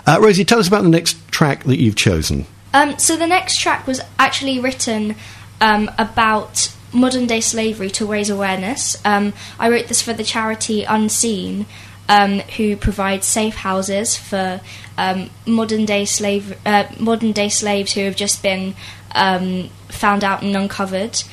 Uh, 0.06 0.20
Rosie, 0.22 0.46
tell 0.46 0.60
us 0.60 0.68
about 0.68 0.84
the 0.84 0.90
next 0.90 1.18
track 1.32 1.64
that 1.64 1.80
you've 1.80 1.96
chosen. 1.96 2.46
Um, 2.74 2.98
so 2.98 3.18
the 3.18 3.28
next 3.28 3.60
track 3.60 3.86
was 3.88 4.02
actually 4.18 4.60
written 4.60 5.16
um, 5.60 5.92
about 5.98 6.74
modern 6.94 7.26
day 7.26 7.42
slavery 7.42 7.90
to 7.92 8.06
raise 8.06 8.30
awareness. 8.30 8.98
Um, 9.06 9.34
I 9.60 9.70
wrote 9.70 9.88
this 9.88 10.02
for 10.02 10.14
the 10.14 10.24
charity 10.24 10.84
Unseen, 10.84 11.66
um, 12.12 12.40
who 12.58 12.76
provide 12.76 13.24
safe 13.24 13.56
houses 13.56 14.18
for 14.18 14.60
um, 14.98 15.30
modern 15.46 15.86
day 15.86 16.04
slave 16.04 16.58
uh, 16.66 16.84
modern 17.00 17.32
day 17.32 17.48
slaves 17.48 17.94
who 17.94 18.02
have 18.02 18.18
just 18.18 18.44
been 18.44 18.76
um, 19.16 19.70
found 19.88 20.24
out 20.24 20.44
and 20.44 20.56
uncovered. 20.56 21.24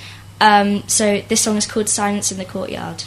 Um, 0.40 0.86
so 0.86 1.20
this 1.22 1.40
song 1.40 1.56
is 1.56 1.66
called 1.66 1.88
"Silence 1.88 2.30
in 2.30 2.38
the 2.38 2.44
Courtyard." 2.44 3.02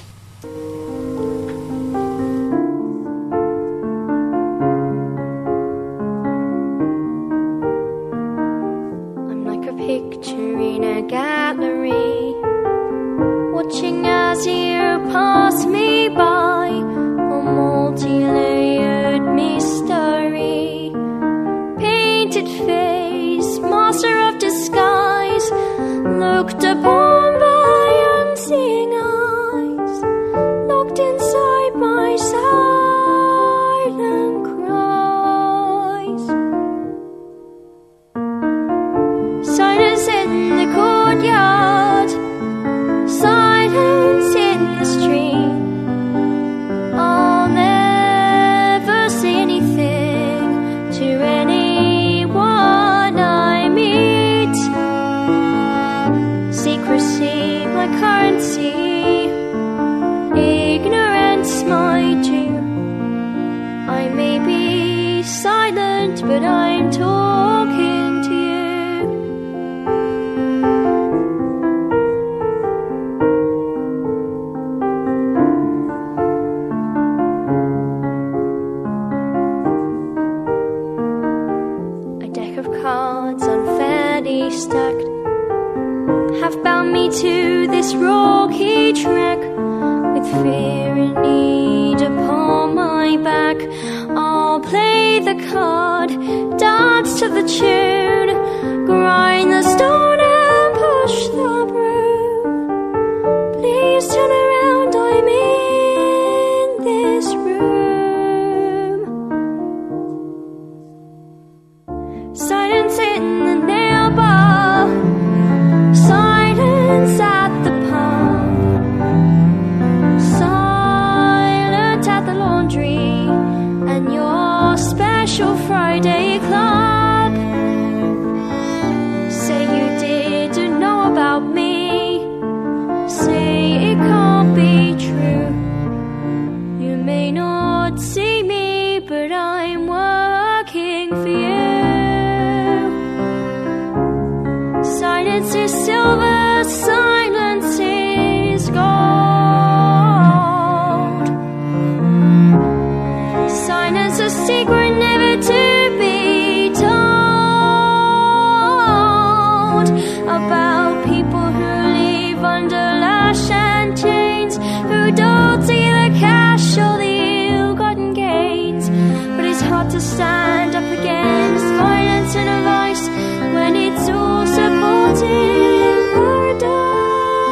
Stand 170.01 170.75
up 170.75 170.83
against 170.99 171.65
violence 171.65 172.35
and 172.35 172.63
vice 172.65 173.07
when 173.55 173.75
it's 173.75 174.09
all 174.09 174.45
supporting 174.47 175.99
paradise. 176.13 177.43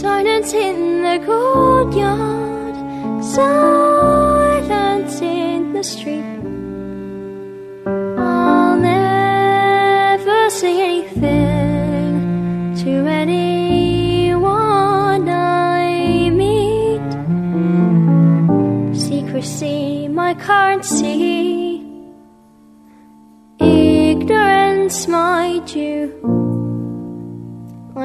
Silence 0.00 0.52
in 0.52 1.02
the 1.02 1.18
courtyard, 1.24 2.74
silence 3.24 3.77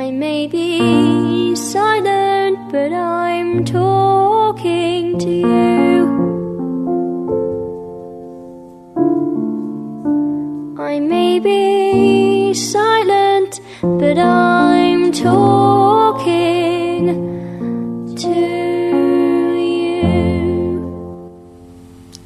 I 0.03 0.11
may 0.11 0.47
be 0.47 1.55
silent, 1.55 2.59
but 2.73 2.91
I'm 2.91 3.63
talking 3.63 5.17
to 5.17 5.29
you. 5.29 5.72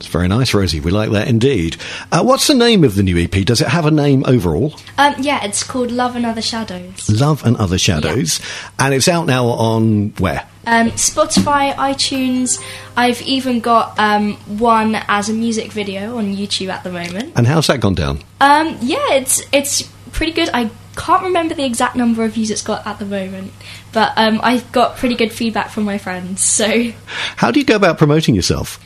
It's 0.07 0.13
very 0.13 0.29
nice, 0.29 0.53
Rosie. 0.53 0.79
We 0.79 0.89
like 0.89 1.11
that 1.11 1.27
indeed. 1.27 1.75
Uh, 2.13 2.23
what's 2.23 2.47
the 2.47 2.53
name 2.55 2.85
of 2.85 2.95
the 2.95 3.03
new 3.03 3.17
EP? 3.17 3.29
Does 3.45 3.59
it 3.59 3.67
have 3.67 3.85
a 3.85 3.91
name 3.91 4.23
overall? 4.25 4.73
Um, 4.97 5.15
yeah, 5.19 5.43
it's 5.43 5.65
called 5.65 5.91
Love 5.91 6.15
and 6.15 6.25
Other 6.25 6.41
Shadows. 6.41 7.09
Love 7.09 7.45
and 7.45 7.57
Other 7.57 7.77
Shadows. 7.77 8.39
And 8.79 8.93
it's 8.93 9.09
out 9.09 9.25
now 9.25 9.47
on 9.47 10.11
where? 10.11 10.47
Um, 10.65 10.91
Spotify, 10.91 11.73
iTunes. 11.75 12.63
I've 12.95 13.21
even 13.23 13.59
got 13.59 13.99
um, 13.99 14.35
one 14.57 14.95
as 14.95 15.27
a 15.27 15.33
music 15.33 15.73
video 15.73 16.15
on 16.17 16.33
YouTube 16.33 16.69
at 16.69 16.85
the 16.85 16.89
moment. 16.89 17.33
And 17.35 17.45
how's 17.45 17.67
that 17.67 17.81
gone 17.81 17.95
down? 17.95 18.19
Um, 18.39 18.77
yeah, 18.79 19.11
it's 19.11 19.41
it's 19.51 19.81
pretty 20.13 20.31
good. 20.31 20.49
I 20.53 20.69
can't 20.95 21.23
remember 21.23 21.53
the 21.53 21.65
exact 21.65 21.97
number 21.97 22.23
of 22.23 22.31
views 22.31 22.49
it's 22.49 22.61
got 22.61 22.87
at 22.87 22.97
the 22.97 23.05
moment, 23.05 23.51
but 23.91 24.13
um, 24.15 24.39
I've 24.41 24.71
got 24.71 24.95
pretty 24.95 25.15
good 25.15 25.33
feedback 25.33 25.69
from 25.69 25.83
my 25.83 25.97
friends. 25.97 26.41
So, 26.43 26.93
How 27.35 27.51
do 27.51 27.59
you 27.59 27.65
go 27.65 27.75
about 27.75 27.97
promoting 27.97 28.35
yourself? 28.35 28.79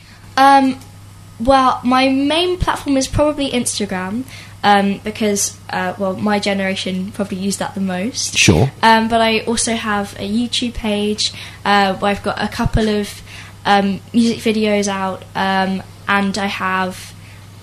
Well, 1.44 1.80
my 1.84 2.08
main 2.08 2.58
platform 2.58 2.96
is 2.96 3.08
probably 3.08 3.50
Instagram 3.50 4.24
um, 4.62 4.98
because, 5.04 5.58
uh, 5.70 5.94
well, 5.98 6.16
my 6.16 6.38
generation 6.38 7.10
probably 7.12 7.38
use 7.38 7.58
that 7.58 7.74
the 7.74 7.80
most. 7.80 8.36
Sure. 8.36 8.70
Um, 8.82 9.08
but 9.08 9.20
I 9.20 9.40
also 9.40 9.74
have 9.74 10.14
a 10.18 10.28
YouTube 10.28 10.74
page 10.74 11.32
uh, 11.64 11.96
where 11.96 12.10
I've 12.10 12.22
got 12.22 12.40
a 12.42 12.48
couple 12.48 12.88
of 12.88 13.22
um, 13.64 14.00
music 14.12 14.38
videos 14.38 14.88
out, 14.88 15.22
um, 15.34 15.82
and 16.08 16.36
I 16.38 16.46
have 16.46 17.14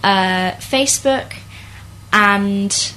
uh, 0.04 0.52
Facebook 0.54 1.36
and 2.12 2.94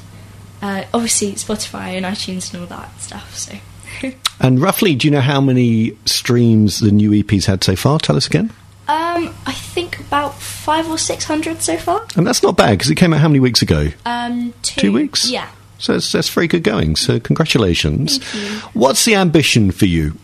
uh, 0.60 0.84
obviously 0.94 1.32
Spotify 1.32 1.96
and 1.96 2.06
iTunes 2.06 2.52
and 2.52 2.62
all 2.62 2.68
that 2.68 3.00
stuff. 3.00 3.36
So. 3.36 3.54
And 4.40 4.60
roughly, 4.60 4.96
do 4.96 5.06
you 5.06 5.12
know 5.12 5.20
how 5.20 5.40
many 5.40 5.96
streams 6.04 6.80
the 6.80 6.90
new 6.90 7.14
EP's 7.14 7.46
had 7.46 7.62
so 7.62 7.76
far? 7.76 8.00
Tell 8.00 8.16
us 8.16 8.26
again. 8.26 8.50
Um, 8.88 9.32
I 9.46 9.52
think 9.52 10.00
about 10.00 10.34
five 10.62 10.88
or 10.88 10.96
six 10.96 11.24
hundred 11.24 11.60
so 11.60 11.76
far. 11.76 12.06
And 12.16 12.26
that's 12.26 12.42
not 12.42 12.56
bad 12.56 12.78
because 12.78 12.90
it 12.90 12.94
came 12.94 13.12
out 13.12 13.20
how 13.20 13.28
many 13.28 13.40
weeks 13.40 13.62
ago? 13.62 13.88
Um, 14.06 14.54
two, 14.62 14.80
Two 14.80 14.92
weeks? 14.92 15.28
Yeah. 15.28 15.48
So 15.78 15.94
it's, 15.94 16.12
that's 16.12 16.28
very 16.28 16.46
good 16.46 16.62
going. 16.62 16.94
So 16.96 17.18
congratulations. 17.18 18.18
Thank 18.18 18.52
you. 18.52 18.58
What's 18.72 19.04
the 19.04 19.16
ambition 19.16 19.72
for 19.72 19.86
you? 19.86 20.14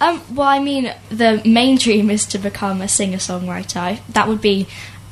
Um, 0.00 0.22
well, 0.32 0.46
I 0.46 0.60
mean, 0.60 0.94
the 1.08 1.42
main 1.44 1.76
dream 1.76 2.08
is 2.08 2.24
to 2.26 2.38
become 2.38 2.80
a 2.80 2.86
singer 2.86 3.16
songwriter. 3.16 3.98
That 4.10 4.28
would 4.28 4.40
be 4.40 4.68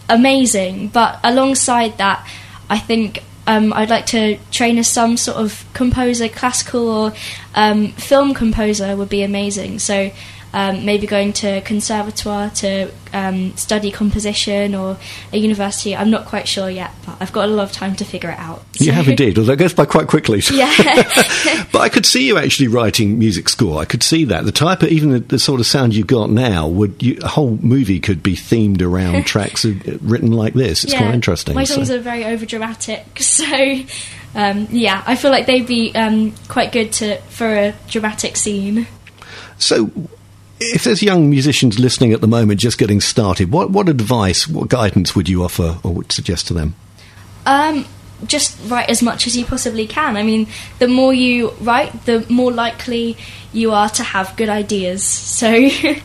amazing. 0.09 0.88
But 0.88 1.18
alongside 1.25 1.99
that, 1.99 2.25
I 2.70 2.79
think 2.79 3.25
um, 3.49 3.72
I'd 3.72 3.90
like 3.90 4.07
to 4.07 4.38
train 4.53 4.79
as 4.79 4.87
some 4.87 5.16
sort 5.16 5.38
of 5.38 5.64
composer, 5.72 6.29
classical 6.29 6.88
or 6.88 7.12
um, 7.57 7.88
film 7.92 8.33
composer 8.33 8.94
would 8.94 9.09
be 9.09 9.22
amazing. 9.22 9.81
So 9.81 10.12
um, 10.57 10.87
maybe 10.87 11.07
going 11.07 11.35
to 11.35 11.61
conservatoire 11.61 12.49
to 12.49 12.90
um, 13.12 13.55
study 13.59 13.90
composition 13.90 14.75
or 14.75 14.97
a 15.31 15.37
university. 15.37 15.95
I'm 15.95 16.11
not 16.11 16.25
quite 16.25 16.49
sure 16.49 16.71
yet, 16.71 16.92
but 17.05 17.19
I've 17.21 17.31
got 17.31 17.51
a 17.51 17.53
lot 17.53 17.64
of 17.64 17.73
time 17.73 17.95
to 17.97 18.07
figure 18.07 18.31
it 18.31 18.38
out. 18.38 18.64
You 18.81 18.92
have 18.92 19.07
indeed. 19.07 19.37
Well, 19.37 19.45
that 19.47 19.59
goes 19.59 19.75
by 19.75 19.85
quite 19.85 20.09
quickly. 20.09 20.42
Yeah. 20.57 20.73
but 21.73 21.81
I 21.81 21.90
could 21.90 22.07
see 22.07 22.27
you 22.27 22.38
actually 22.38 22.69
writing 22.69 23.19
music 23.19 23.51
score. 23.51 23.79
I 23.79 23.85
could 23.85 24.03
see 24.03 24.25
that. 24.25 24.47
The 24.47 24.53
type 24.53 24.83
of, 24.83 24.88
even 24.88 25.11
the, 25.11 25.19
the 25.19 25.38
sort 25.38 25.61
of 25.61 25.66
sound 25.66 25.95
you've 25.95 26.07
got 26.07 26.31
now, 26.31 26.66
would 26.66 27.03
you, 27.03 27.19
a 27.23 27.29
whole 27.29 27.59
movie 27.61 28.01
could 28.01 28.23
be 28.23 28.35
themed 28.35 28.81
around 28.81 29.25
tracks 29.27 29.66
uh, 29.66 29.75
written 30.01 30.33
like 30.33 30.55
this. 30.55 30.85
It's 30.85 30.95
quite 30.95 31.12
interesting. 31.12 31.55
My 31.55 31.64
so- 31.64 31.75
songs 31.75 31.90
are 31.90 31.99
very 31.99 32.23
overdramatic, 32.23 33.19
so 33.19 33.45
um, 34.35 34.69
yeah, 34.71 35.03
I 35.07 35.16
feel 35.16 35.31
like 35.31 35.45
they'd 35.45 35.66
be 35.66 35.95
um, 35.95 36.33
quite 36.49 36.73
good 36.73 36.92
to 36.95 37.19
for 37.23 37.47
a 37.47 37.75
dramatic 37.88 38.37
scene. 38.37 38.87
So, 39.59 39.90
if 40.61 40.85
there's 40.85 41.03
young 41.03 41.31
musicians 41.31 41.79
listening 41.79 42.12
at 42.12 42.21
the 42.21 42.27
moment, 42.27 42.61
just 42.61 42.79
getting 42.79 43.01
started, 43.01 43.53
what, 43.53 43.71
what 43.71 43.88
advice, 43.88 44.49
what 44.49 44.69
guidance 44.69 45.14
would 45.14 45.29
you 45.29 45.42
offer 45.42 45.79
or 45.83 45.92
would 45.92 46.12
suggest 46.12 46.47
to 46.49 46.55
them? 46.55 46.75
Um, 47.45 47.87
just 48.27 48.59
write 48.71 48.88
as 48.88 49.03
much 49.03 49.27
as 49.27 49.37
you 49.37 49.45
possibly 49.45 49.87
can. 49.87 50.16
I 50.16 50.23
mean, 50.23 50.49
the 50.79 50.88
more 50.88 51.12
you 51.12 51.51
write, 51.61 52.07
the 52.07 52.27
more 52.29 52.53
likely 52.53 53.16
you 53.53 53.73
are 53.73 53.88
to 53.90 54.03
have 54.03 54.35
good 54.37 54.49
ideas. 54.49 55.05
So, 55.05 55.69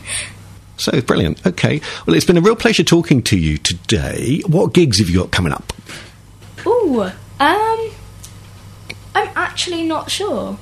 So 0.82 1.00
brilliant. 1.00 1.46
Okay. 1.46 1.80
Well, 2.06 2.16
it's 2.16 2.24
been 2.24 2.36
a 2.36 2.40
real 2.40 2.56
pleasure 2.56 2.82
talking 2.82 3.22
to 3.24 3.38
you 3.38 3.56
today. 3.58 4.42
What 4.46 4.74
gigs 4.74 4.98
have 4.98 5.08
you 5.08 5.20
got 5.20 5.30
coming 5.30 5.52
up? 5.52 5.72
Ooh, 6.66 7.02
um, 7.02 7.90
I'm 9.14 9.28
actually 9.36 9.84
not 9.84 10.10
sure. 10.10 10.58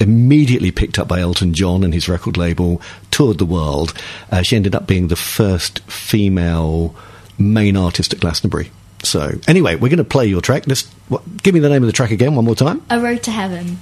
Immediately 0.00 0.70
picked 0.70 0.98
up 0.98 1.06
by 1.06 1.20
Elton 1.20 1.54
John 1.54 1.84
and 1.84 1.94
his 1.94 2.08
record 2.08 2.36
label, 2.36 2.80
toured 3.10 3.38
the 3.38 3.44
world. 3.44 3.94
Uh, 4.30 4.42
she 4.42 4.56
ended 4.56 4.74
up 4.74 4.86
being 4.86 5.08
the 5.08 5.16
first 5.16 5.80
female 5.80 6.94
main 7.38 7.76
artist 7.76 8.12
at 8.12 8.20
Glastonbury. 8.20 8.70
So, 9.02 9.32
anyway, 9.46 9.76
we're 9.76 9.88
going 9.88 9.98
to 9.98 10.04
play 10.04 10.26
your 10.26 10.40
track. 10.40 10.66
Let's, 10.66 10.86
what, 11.08 11.42
give 11.42 11.54
me 11.54 11.60
the 11.60 11.68
name 11.68 11.82
of 11.82 11.86
the 11.86 11.92
track 11.92 12.10
again, 12.10 12.34
one 12.34 12.44
more 12.44 12.54
time. 12.54 12.82
A 12.90 13.00
Road 13.00 13.22
to 13.24 13.30
Heaven. 13.30 13.78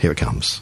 Here 0.00 0.12
it 0.12 0.18
comes. 0.18 0.60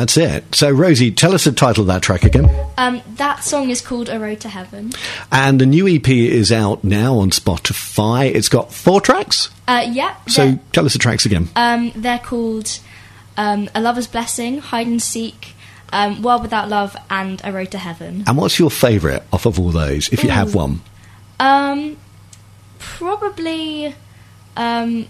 That's 0.00 0.16
it. 0.16 0.54
So, 0.54 0.70
Rosie, 0.70 1.10
tell 1.10 1.34
us 1.34 1.44
the 1.44 1.52
title 1.52 1.82
of 1.82 1.88
that 1.88 2.02
track 2.02 2.24
again. 2.24 2.48
Um, 2.78 3.02
that 3.16 3.44
song 3.44 3.68
is 3.68 3.82
called 3.82 4.08
A 4.08 4.18
Road 4.18 4.40
to 4.40 4.48
Heaven. 4.48 4.92
And 5.30 5.60
the 5.60 5.66
new 5.66 5.86
EP 5.86 6.08
is 6.08 6.50
out 6.50 6.82
now 6.82 7.18
on 7.18 7.30
Spotify. 7.30 8.34
It's 8.34 8.48
got 8.48 8.72
four 8.72 9.02
tracks. 9.02 9.50
Uh, 9.68 9.86
yeah. 9.90 10.16
So, 10.26 10.58
tell 10.72 10.86
us 10.86 10.94
the 10.94 10.98
tracks 10.98 11.26
again. 11.26 11.50
Um, 11.54 11.92
they're 11.94 12.18
called 12.18 12.80
um, 13.36 13.68
A 13.74 13.80
Lover's 13.82 14.06
Blessing, 14.06 14.58
Hide 14.58 14.86
and 14.86 15.02
Seek, 15.02 15.54
um, 15.92 16.22
World 16.22 16.40
Without 16.40 16.70
Love, 16.70 16.96
and 17.10 17.40
A 17.44 17.52
Road 17.52 17.70
to 17.72 17.78
Heaven. 17.78 18.24
And 18.26 18.38
what's 18.38 18.58
your 18.58 18.70
favourite 18.70 19.22
off 19.34 19.44
of 19.44 19.60
all 19.60 19.70
those, 19.70 20.08
if 20.08 20.24
you 20.24 20.30
have 20.30 20.54
one? 20.54 20.80
Um, 21.38 21.98
probably 22.78 23.94
um, 24.56 25.06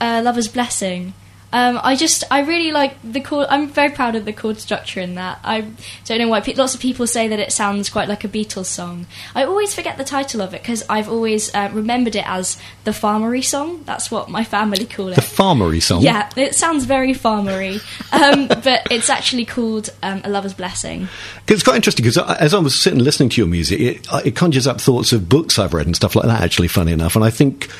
uh, 0.00 0.22
Lover's 0.24 0.48
Blessing. 0.48 1.14
Um, 1.54 1.78
I 1.84 1.94
just, 1.94 2.24
I 2.32 2.40
really 2.40 2.72
like 2.72 2.96
the 3.04 3.20
chord. 3.20 3.46
I'm 3.48 3.68
very 3.68 3.90
proud 3.90 4.16
of 4.16 4.24
the 4.24 4.32
chord 4.32 4.58
structure 4.58 4.98
in 4.98 5.14
that. 5.14 5.38
I 5.44 5.60
don't 6.04 6.18
know 6.18 6.26
why. 6.26 6.40
Pe- 6.40 6.54
lots 6.54 6.74
of 6.74 6.80
people 6.80 7.06
say 7.06 7.28
that 7.28 7.38
it 7.38 7.52
sounds 7.52 7.88
quite 7.88 8.08
like 8.08 8.24
a 8.24 8.28
Beatles 8.28 8.66
song. 8.66 9.06
I 9.36 9.44
always 9.44 9.72
forget 9.72 9.96
the 9.96 10.02
title 10.02 10.42
of 10.42 10.52
it 10.52 10.62
because 10.62 10.82
I've 10.88 11.08
always 11.08 11.54
uh, 11.54 11.70
remembered 11.72 12.16
it 12.16 12.28
as 12.28 12.58
the 12.82 12.90
Farmery 12.90 13.44
song. 13.44 13.84
That's 13.84 14.10
what 14.10 14.28
my 14.28 14.42
family 14.42 14.84
call 14.84 15.10
it. 15.10 15.14
The 15.14 15.20
Farmery 15.20 15.80
song. 15.80 16.02
Yeah, 16.02 16.28
it 16.36 16.56
sounds 16.56 16.86
very 16.86 17.14
farmery, 17.14 17.80
um, 18.12 18.48
but 18.64 18.88
it's 18.90 19.08
actually 19.08 19.44
called 19.44 19.90
um, 20.02 20.22
A 20.24 20.30
Lover's 20.30 20.54
Blessing. 20.54 21.06
it's 21.46 21.62
quite 21.62 21.76
interesting 21.76 22.02
because 22.02 22.18
as 22.18 22.52
I 22.52 22.58
was 22.58 22.74
sitting 22.74 22.98
listening 22.98 23.28
to 23.28 23.40
your 23.40 23.46
music, 23.46 23.78
it, 23.78 24.08
it 24.26 24.34
conjures 24.34 24.66
up 24.66 24.80
thoughts 24.80 25.12
of 25.12 25.28
books 25.28 25.60
I've 25.60 25.72
read 25.72 25.86
and 25.86 25.94
stuff 25.94 26.16
like 26.16 26.26
that. 26.26 26.42
Actually, 26.42 26.66
funny 26.66 26.90
enough, 26.90 27.14
and 27.14 27.24
I 27.24 27.30
think 27.30 27.70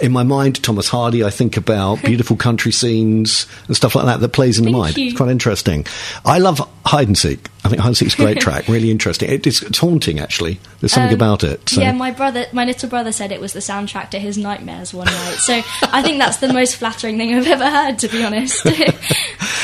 in 0.00 0.12
my 0.12 0.22
mind, 0.22 0.62
Thomas 0.62 0.88
Hardy. 0.88 1.24
I 1.24 1.30
think 1.30 1.56
about 1.56 2.02
beautiful 2.04 2.36
country 2.36 2.72
scenes 2.72 3.46
and 3.66 3.76
stuff 3.76 3.94
like 3.94 4.06
that 4.06 4.20
that 4.20 4.30
plays 4.30 4.58
in 4.58 4.64
the 4.64 4.72
mind. 4.72 4.96
you. 4.96 5.08
It's 5.08 5.16
quite 5.16 5.30
interesting. 5.30 5.86
I 6.24 6.38
love 6.38 6.60
hide 6.88 7.06
and 7.06 7.16
seek. 7.18 7.48
I 7.64 7.68
think 7.68 7.80
hide 7.80 7.88
and 7.88 7.96
seek's 7.96 8.14
a 8.14 8.16
great 8.18 8.40
track. 8.46 8.66
Really 8.68 8.90
interesting. 8.90 9.30
It, 9.30 9.46
it's, 9.46 9.62
it's 9.62 9.78
haunting 9.78 10.18
actually. 10.20 10.58
There's 10.80 10.92
something 10.92 11.10
Um, 11.14 11.14
about 11.14 11.44
it. 11.44 11.68
So. 11.68 11.80
Yeah, 11.80 11.92
my 11.92 12.10
brother, 12.10 12.46
my 12.52 12.64
little 12.64 12.88
brother 12.88 13.12
said 13.12 13.30
it 13.32 13.40
was 13.40 13.52
the 13.52 13.60
soundtrack 13.60 14.10
to 14.10 14.18
his 14.18 14.38
nightmares 14.38 14.94
one 14.94 15.06
night. 15.06 15.36
So 15.38 15.60
I 15.82 16.02
think 16.02 16.18
that's 16.18 16.38
the 16.38 16.52
most 16.52 16.76
flattering 16.76 17.18
thing 17.18 17.34
I've 17.34 17.46
ever 17.46 17.68
heard, 17.68 17.98
to 18.00 18.08
be 18.08 18.24
honest. 18.24 18.66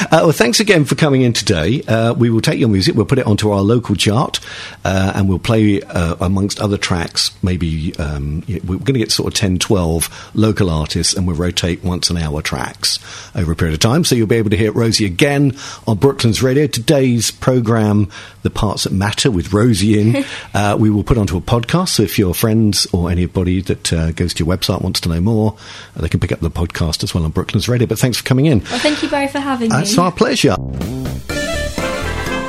Uh, 0.07 0.21
well, 0.25 0.33
thanks 0.33 0.59
again 0.59 0.85
for 0.85 0.97
coming 0.97 1.23
in 1.23 1.33
today. 1.33 1.81
Uh, 1.83 2.13
we 2.15 2.29
will 2.29 2.41
take 2.41 2.59
your 2.59 2.69
music, 2.69 2.97
we'll 2.97 3.05
put 3.07 3.19
it 3.19 3.27
onto 3.27 3.51
our 3.53 3.63
local 3.63 3.95
chart, 3.95 4.41
uh, 4.85 5.13
and 5.15 5.29
we'll 5.29 5.39
play 5.39 5.81
uh, 5.83 6.17
amongst 6.21 6.59
other 6.61 6.77
tracks. 6.77 7.31
Maybe 7.45 7.95
um, 7.97 8.43
we're 8.49 8.79
going 8.79 8.95
to 8.95 8.99
get 8.99 9.13
sort 9.13 9.33
of 9.33 9.39
10, 9.39 9.61
12 9.61 10.33
local 10.35 10.69
artists, 10.69 11.15
and 11.15 11.27
we'll 11.29 11.37
rotate 11.37 11.85
once 11.85 12.11
an 12.11 12.17
hour 12.17 12.43
tracks 12.43 12.99
over 13.37 13.53
a 13.53 13.57
period 13.57 13.75
of 13.75 13.81
time. 13.81 14.05
So 14.05 14.17
you'll 14.17 14.27
be 14.27 14.37
able 14.37 14.51
to 14.51 14.57
hear 14.57 14.73
Rosie 14.73 15.07
again 15.07 15.57
on 15.87 15.97
Brooklands 15.97 16.43
Radio. 16.43 16.67
Today's 17.15 17.31
program, 17.31 18.11
The 18.43 18.51
Parts 18.51 18.83
That 18.83 18.93
Matter, 18.93 19.31
with 19.31 19.53
Rosie 19.53 20.01
in, 20.01 20.25
uh, 20.55 20.77
we 20.77 20.91
will 20.91 21.05
put 21.05 21.17
onto 21.17 21.37
a 21.37 21.41
podcast. 21.41 21.91
So 21.91 22.03
if 22.03 22.19
your 22.19 22.35
friends 22.35 22.89
or 22.93 23.09
anybody 23.09 23.61
that 23.61 23.93
uh, 23.93 24.11
goes 24.11 24.35
to 24.35 24.45
your 24.45 24.53
website 24.53 24.83
wants 24.83 24.99
to 25.03 25.09
know 25.09 25.21
more, 25.21 25.57
uh, 25.97 26.01
they 26.01 26.09
can 26.09 26.19
pick 26.19 26.33
up 26.33 26.41
the 26.41 26.51
podcast 26.51 27.05
as 27.05 27.15
well 27.15 27.25
on 27.25 27.31
Brooklands 27.31 27.69
Radio. 27.69 27.87
But 27.87 28.01
thanks 28.01 28.19
for 28.19 28.25
coming 28.25 28.47
in. 28.47 28.59
well, 28.65 28.81
thank 28.81 29.01
you, 29.01 29.09
Barry, 29.09 29.29
for 29.29 29.39
having 29.39 29.71
me. 29.71 29.77
It's 29.77 29.97
our 29.97 30.11
pleasure. 30.11 30.57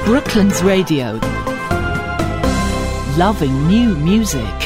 Brooklands 0.06 0.64
Radio. 0.64 1.20
Loving 3.18 3.68
new 3.68 3.96
music. 3.98 4.65